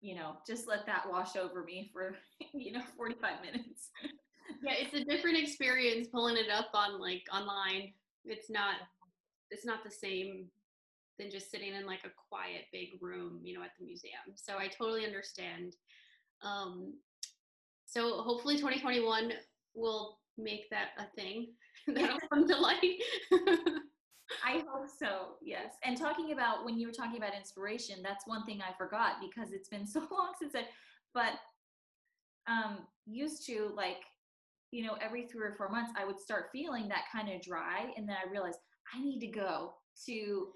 you 0.00 0.14
know 0.14 0.36
just 0.46 0.68
let 0.68 0.86
that 0.86 1.08
wash 1.10 1.36
over 1.36 1.64
me 1.64 1.90
for 1.92 2.16
you 2.54 2.72
know 2.72 2.82
45 2.96 3.40
minutes 3.40 3.90
yeah 4.62 4.74
it's 4.78 4.94
a 4.94 5.04
different 5.04 5.38
experience 5.38 6.08
pulling 6.08 6.36
it 6.36 6.50
up 6.50 6.68
on 6.74 7.00
like 7.00 7.22
online 7.32 7.92
it's 8.24 8.50
not 8.50 8.76
it's 9.50 9.66
not 9.66 9.84
the 9.84 9.90
same 9.90 10.46
than 11.18 11.30
just 11.30 11.50
sitting 11.50 11.74
in 11.74 11.86
like 11.86 12.04
a 12.04 12.10
quiet 12.28 12.64
big 12.72 12.88
room 13.00 13.40
you 13.42 13.54
know 13.54 13.62
at 13.62 13.70
the 13.78 13.84
museum 13.84 14.34
so 14.34 14.56
i 14.58 14.68
totally 14.68 15.04
understand 15.04 15.76
um 16.42 16.94
so 17.86 18.22
hopefully 18.22 18.56
2021 18.56 19.32
will 19.74 20.18
make 20.38 20.68
that 20.70 20.88
a 20.98 21.04
thing 21.14 21.48
that'll 21.88 22.18
come 22.32 22.48
to 22.48 22.56
light 22.56 23.00
I 24.44 24.62
hope 24.68 24.88
so. 24.88 25.36
Yes. 25.42 25.74
And 25.84 25.96
talking 25.96 26.32
about 26.32 26.64
when 26.64 26.78
you 26.78 26.86
were 26.86 26.92
talking 26.92 27.16
about 27.16 27.34
inspiration, 27.36 27.96
that's 28.02 28.26
one 28.26 28.44
thing 28.44 28.60
I 28.60 28.76
forgot 28.76 29.14
because 29.20 29.52
it's 29.52 29.68
been 29.68 29.86
so 29.86 30.00
long 30.10 30.32
since 30.38 30.54
I, 30.54 30.64
but 31.14 31.34
um, 32.50 32.78
used 33.06 33.46
to 33.46 33.72
like, 33.76 33.98
you 34.72 34.84
know, 34.84 34.96
every 35.00 35.26
three 35.26 35.46
or 35.46 35.54
four 35.56 35.68
months, 35.68 35.92
I 35.96 36.04
would 36.04 36.18
start 36.18 36.46
feeling 36.50 36.88
that 36.88 37.04
kind 37.14 37.28
of 37.28 37.42
dry. 37.42 37.92
And 37.96 38.08
then 38.08 38.16
I 38.16 38.30
realized 38.30 38.58
I 38.92 39.00
need 39.00 39.20
to 39.20 39.28
go 39.28 39.74
to 40.06 40.48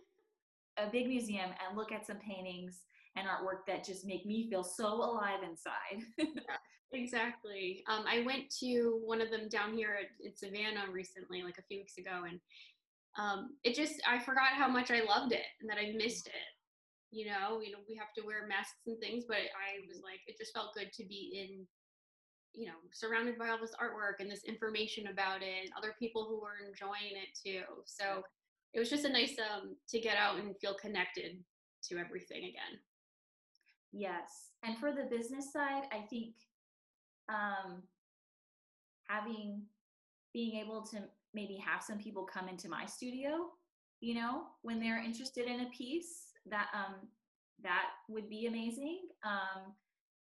a 0.79 0.91
big 0.91 1.07
museum 1.07 1.51
and 1.51 1.77
look 1.77 1.93
at 1.93 2.07
some 2.07 2.17
paintings 2.17 2.81
and 3.15 3.29
artwork 3.29 3.67
that 3.67 3.85
just 3.85 4.07
make 4.07 4.27
me 4.27 4.49
feel 4.51 4.65
so 4.65 4.87
alive 4.87 5.41
inside. 5.43 6.03
exactly. 6.93 7.85
Um, 7.89 8.05
I 8.09 8.23
went 8.25 8.51
to 8.61 9.01
one 9.05 9.21
of 9.21 9.31
them 9.31 9.49
down 9.49 9.75
here 9.75 9.99
in 10.23 10.35
Savannah 10.35 10.91
recently, 10.91 11.43
like 11.43 11.59
a 11.59 11.63
few 11.63 11.79
weeks 11.79 11.99
ago, 11.99 12.25
and 12.29 12.41
um, 13.19 13.57
it 13.65 13.75
just 13.75 13.95
I 14.07 14.19
forgot 14.19 14.53
how 14.55 14.69
much 14.69 14.91
I 14.91 15.03
loved 15.03 15.33
it 15.33 15.47
and 15.61 15.71
that 15.71 15.79
I 15.79 15.93
missed 15.97 16.27
it. 16.27 16.51
You 17.11 17.27
know, 17.27 17.61
you 17.63 17.73
know, 17.73 17.79
we 17.89 17.97
have 17.97 18.13
to 18.19 18.27
wear 18.27 18.47
masks 18.47 18.85
and 18.87 18.99
things, 19.01 19.25
but 19.27 19.39
I 19.39 19.87
was 19.89 20.03
like, 20.03 20.21
it 20.27 20.37
just 20.37 20.53
felt 20.53 20.75
good 20.75 20.93
to 20.93 21.05
be 21.07 21.33
in, 21.41 21.67
you 22.57 22.67
know, 22.67 22.75
surrounded 22.93 23.39
by 23.39 23.49
all 23.51 23.61
this 23.61 23.75
artwork 23.81 24.21
and 24.21 24.31
this 24.31 24.45
information 24.45 25.09
about 25.09 25.43
it, 25.43 25.65
and 25.65 25.71
other 25.77 25.95
people 25.99 26.27
who 26.29 26.41
were 26.41 26.67
enjoying 26.67 27.15
it 27.15 27.39
too. 27.45 27.63
So 27.85 28.23
it 28.73 28.79
was 28.79 28.91
just 28.91 29.05
a 29.05 29.13
nice 29.13 29.37
um 29.39 29.77
to 29.89 30.01
get 30.01 30.17
out 30.17 30.39
and 30.39 30.57
feel 30.59 30.75
connected 30.75 31.39
to 31.89 31.99
everything 31.99 32.45
again. 32.45 32.81
Yes, 33.93 34.51
and 34.65 34.79
for 34.79 34.93
the 34.93 35.09
business 35.11 35.53
side, 35.53 35.85
I 35.93 36.01
think 36.11 36.35
um, 37.29 37.83
having 39.09 39.63
being 40.33 40.61
able 40.61 40.83
to 40.83 40.99
maybe 41.35 41.57
have 41.57 41.83
some 41.83 41.99
people 41.99 42.25
come 42.25 42.49
into 42.49 42.69
my 42.69 42.87
studio 42.87 43.51
you 44.01 44.15
know 44.15 44.43
when 44.63 44.81
they're 44.81 45.03
interested 45.03 45.47
in 45.47 45.61
a 45.61 45.71
piece 45.71 46.33
that 46.49 46.69
um 46.75 46.95
that 47.63 47.87
would 48.09 48.29
be 48.29 48.47
amazing 48.47 49.01
um 49.25 49.73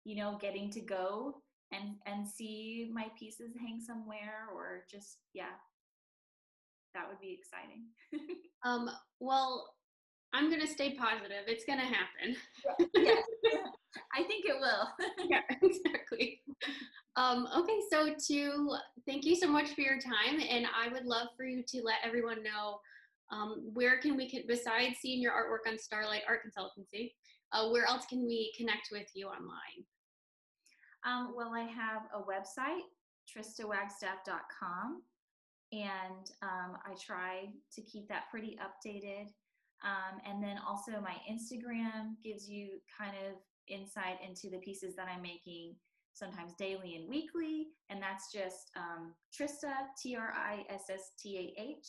you 0.04 0.16
know 0.16 0.38
getting 0.40 0.70
to 0.70 0.80
go 0.80 1.36
and 1.72 1.96
and 2.06 2.26
see 2.26 2.90
my 2.92 3.06
pieces 3.18 3.52
hang 3.60 3.80
somewhere 3.80 4.48
or 4.54 4.84
just 4.90 5.18
yeah. 5.34 5.56
That 6.94 7.08
would 7.08 7.20
be 7.20 7.38
exciting. 7.38 7.86
Um 8.62 8.90
well 9.20 9.72
i'm 10.34 10.50
going 10.50 10.60
to 10.60 10.66
stay 10.66 10.94
positive. 10.94 11.44
It's 11.46 11.64
going 11.64 11.78
to 11.78 11.84
happen 11.86 12.36
yes 12.94 13.24
i 14.14 14.22
think 14.22 14.44
it 14.44 14.56
will. 14.60 14.88
Yeah 15.30 15.40
exactly. 15.62 16.42
Um, 17.16 17.48
okay, 17.56 17.78
so 17.90 18.14
to 18.28 18.76
thank 19.06 19.24
you 19.24 19.34
so 19.34 19.48
much 19.48 19.70
for 19.74 19.80
your 19.80 19.98
time, 19.98 20.40
and 20.48 20.66
I 20.66 20.88
would 20.92 21.04
love 21.04 21.28
for 21.36 21.44
you 21.44 21.62
to 21.68 21.82
let 21.82 21.96
everyone 22.04 22.42
know 22.42 22.78
um, 23.32 23.70
where 23.72 24.00
can 24.00 24.16
we 24.16 24.28
can, 24.28 24.42
besides 24.46 24.96
seeing 25.00 25.20
your 25.20 25.32
artwork 25.32 25.70
on 25.70 25.78
Starlight 25.78 26.22
Art 26.28 26.40
Consultancy, 26.46 27.12
uh, 27.52 27.68
where 27.70 27.84
else 27.86 28.06
can 28.06 28.26
we 28.26 28.52
connect 28.56 28.88
with 28.92 29.06
you 29.14 29.26
online? 29.26 29.84
Um, 31.06 31.34
well, 31.36 31.52
I 31.54 31.62
have 31.62 32.02
a 32.14 32.20
website, 32.20 32.82
tristawagstaff.com, 33.28 35.02
and 35.72 36.30
um, 36.42 36.76
I 36.84 36.94
try 37.04 37.46
to 37.74 37.82
keep 37.82 38.08
that 38.08 38.24
pretty 38.30 38.58
updated. 38.60 39.28
Um, 39.82 40.20
and 40.26 40.42
then 40.42 40.58
also 40.66 40.92
my 41.00 41.16
Instagram 41.30 42.16
gives 42.22 42.48
you 42.48 42.80
kind 42.98 43.16
of 43.16 43.36
insight 43.66 44.18
into 44.26 44.50
the 44.50 44.58
pieces 44.58 44.94
that 44.96 45.08
I'm 45.08 45.22
making 45.22 45.74
sometimes 46.12 46.52
daily 46.58 46.96
and 46.96 47.08
weekly, 47.08 47.68
and 47.88 48.02
that's 48.02 48.30
just 48.32 48.70
um, 48.76 49.14
Trista, 49.32 49.72
T 50.02 50.16
R 50.16 50.34
I 50.36 50.64
S 50.68 50.84
S 50.92 51.12
T 51.18 51.54
A 51.56 51.60
H. 51.60 51.86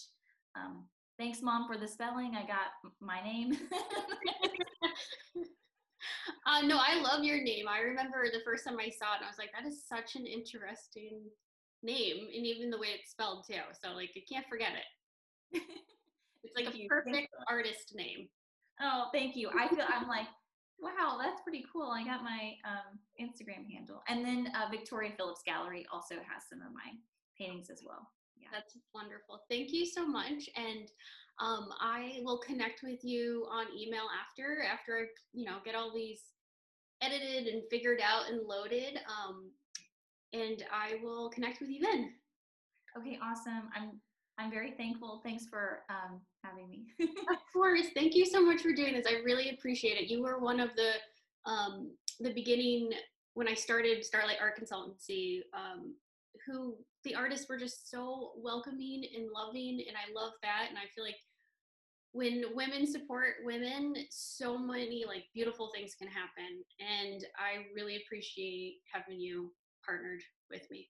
Um, 0.56 0.86
thanks, 1.17 1.41
Mom, 1.41 1.67
for 1.67 1.78
the 1.78 1.88
spelling. 1.88 2.36
I 2.36 2.45
got 2.47 2.93
my 3.02 3.21
name. 3.24 3.58
Uh, 6.45 6.62
no, 6.62 6.77
I 6.77 7.01
love 7.01 7.23
your 7.23 7.41
name. 7.41 7.65
I 7.67 7.79
remember 7.79 8.25
the 8.25 8.43
first 8.45 8.65
time 8.65 8.77
I 8.79 8.89
saw 8.89 9.13
it, 9.13 9.17
and 9.21 9.25
I 9.25 9.29
was 9.29 9.38
like, 9.39 9.51
that 9.53 9.67
is 9.67 9.84
such 9.88 10.15
an 10.15 10.25
interesting 10.25 11.21
name, 11.84 12.27
and 12.36 12.45
even 12.45 12.69
the 12.69 12.77
way 12.77 12.89
it's 12.93 13.12
spelled 13.12 13.45
too. 13.47 13.62
So 13.81 13.93
like, 13.93 14.15
you 14.15 14.21
can't 14.29 14.45
forget 14.47 14.73
it. 14.73 15.62
it's 16.43 16.55
like 16.55 16.71
Thank 16.73 16.86
a 16.86 16.88
perfect 16.88 17.29
artist 17.49 17.93
name. 17.95 18.27
Oh, 18.81 19.07
thank 19.13 19.36
you. 19.36 19.49
I 19.49 19.67
feel 19.67 19.86
I'm 19.88 20.07
like, 20.07 20.27
wow, 20.79 21.17
that's 21.21 21.41
pretty 21.41 21.65
cool. 21.71 21.91
I 21.91 22.03
got 22.03 22.23
my 22.23 22.53
um, 22.65 22.97
Instagram 23.19 23.69
handle, 23.71 24.01
and 24.07 24.25
then 24.25 24.51
uh, 24.55 24.69
Victoria 24.69 25.12
Phillips 25.17 25.41
Gallery 25.45 25.86
also 25.91 26.15
has 26.15 26.43
some 26.49 26.62
of 26.62 26.73
my 26.73 26.89
paintings 27.38 27.69
as 27.69 27.81
well. 27.86 28.10
Yeah. 28.38 28.47
That's 28.51 28.77
wonderful. 28.93 29.41
Thank 29.49 29.71
you 29.71 29.86
so 29.86 30.05
much. 30.05 30.49
And 30.55 30.89
um, 31.41 31.69
I 31.80 32.19
will 32.23 32.38
connect 32.38 32.84
with 32.84 33.04
you 33.04 33.47
on 33.51 33.65
email 33.75 34.04
after 34.21 34.63
after 34.63 34.97
I, 34.97 35.04
you 35.34 35.45
know, 35.45 35.58
get 35.65 35.75
all 35.75 35.91
these 35.93 36.21
edited 37.01 37.51
and 37.51 37.63
figured 37.71 37.99
out 37.99 38.30
and 38.30 38.47
loaded. 38.47 38.99
Um, 39.10 39.49
and 40.34 40.63
I 40.71 40.97
will 41.04 41.30
connect 41.30 41.60
with 41.60 41.69
you 41.69 41.82
then. 41.82 42.13
Okay, 42.97 43.17
awesome. 43.23 43.69
I'm 43.75 43.99
I'm 44.38 44.51
very 44.51 44.71
thankful. 44.71 45.21
Thanks 45.23 45.45
for 45.47 45.82
um, 45.89 46.21
having 46.43 46.69
me. 46.69 46.86
of 46.99 47.38
course. 47.51 47.88
Thank 47.95 48.15
you 48.15 48.25
so 48.25 48.43
much 48.43 48.62
for 48.62 48.73
doing 48.73 48.93
this. 48.93 49.06
I 49.08 49.21
really 49.23 49.49
appreciate 49.49 49.97
it. 49.97 50.10
You 50.10 50.21
were 50.21 50.39
one 50.39 50.60
of 50.60 50.69
the 50.75 51.51
um, 51.51 51.91
the 52.19 52.34
beginning 52.34 52.91
when 53.34 53.47
I 53.47 53.56
started 53.56 54.06
Starlight 54.06 54.38
Art 54.39 54.60
Consultancy. 54.60 55.41
Um, 55.54 55.95
who 56.47 56.75
the 57.04 57.13
artists 57.13 57.47
were 57.49 57.58
just 57.58 57.89
so 57.89 58.32
welcoming 58.38 59.04
and 59.15 59.30
loving, 59.32 59.84
and 59.88 59.95
I 59.97 60.12
love 60.13 60.34
that. 60.41 60.67
And 60.69 60.77
I 60.77 60.88
feel 60.93 61.04
like 61.04 61.17
when 62.13 62.43
women 62.54 62.86
support 62.86 63.36
women, 63.43 63.95
so 64.10 64.58
many 64.58 65.06
like 65.08 65.24
beautiful 65.34 65.71
things 65.74 65.95
can 65.95 66.08
happen. 66.08 66.63
And 66.80 67.26
I 67.38 67.65
really 67.76 68.02
appreciate 68.06 68.80
having 68.91 69.19
you 69.19 69.52
partnered 69.86 70.21
with 70.50 70.69
me. 70.69 70.89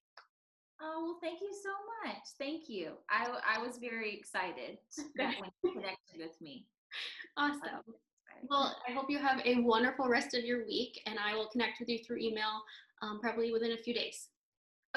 oh 0.82 1.04
well, 1.04 1.20
thank 1.22 1.42
you 1.42 1.52
so 1.64 1.70
much. 2.08 2.24
Thank 2.40 2.68
you. 2.68 2.94
I, 3.10 3.28
I 3.56 3.62
was 3.62 3.78
very 3.78 4.16
excited 4.18 4.78
that 5.16 5.36
when 5.40 5.52
you 5.64 5.72
connected 5.74 6.18
with 6.18 6.40
me. 6.42 6.66
Awesome. 7.38 7.84
Well, 8.50 8.76
I 8.88 8.92
hope 8.92 9.06
you 9.10 9.20
have 9.20 9.40
a 9.46 9.62
wonderful 9.62 10.10
rest 10.10 10.34
of 10.34 10.44
your 10.44 10.66
week, 10.66 11.00
and 11.06 11.20
I 11.20 11.36
will 11.36 11.48
connect 11.48 11.80
with 11.80 11.90
you 11.90 12.00
through 12.00 12.18
email 12.18 12.64
um, 13.04 13.20
probably 13.20 13.52
within 13.52 13.74
a 13.74 13.78
few 13.78 13.94
days. 13.94 14.30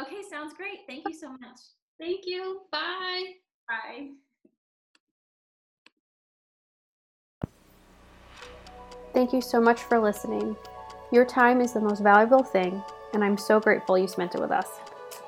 okay, 0.00 0.22
sounds 0.30 0.54
great. 0.54 0.78
Thank 0.88 1.06
you 1.06 1.14
so 1.14 1.30
much. 1.30 1.60
Thank 2.00 2.22
you. 2.24 2.62
Bye. 2.72 3.24
Bye. 3.68 4.08
Thank 9.14 9.32
you 9.32 9.40
so 9.40 9.60
much 9.60 9.80
for 9.80 10.00
listening. 10.00 10.56
Your 11.12 11.24
time 11.24 11.60
is 11.60 11.72
the 11.72 11.80
most 11.80 12.02
valuable 12.02 12.42
thing, 12.42 12.82
and 13.12 13.22
I'm 13.22 13.38
so 13.38 13.60
grateful 13.60 13.96
you 13.96 14.08
spent 14.08 14.34
it 14.34 14.40
with 14.40 14.50
us. 14.50 14.66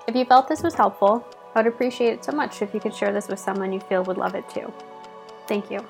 If 0.09 0.16
you 0.16 0.25
felt 0.25 0.49
this 0.49 0.64
was 0.64 0.75
helpful, 0.75 1.25
I 1.55 1.61
would 1.61 1.72
appreciate 1.72 2.14
it 2.14 2.25
so 2.25 2.33
much 2.33 2.62
if 2.62 2.75
you 2.75 2.81
could 2.81 2.94
share 2.94 3.12
this 3.12 3.29
with 3.29 3.38
someone 3.38 3.72
you 3.72 3.79
feel 3.79 4.03
would 4.03 4.18
love 4.18 4.35
it 4.35 4.49
too. 4.51 4.72
Thank 5.46 5.70
you. 5.70 5.87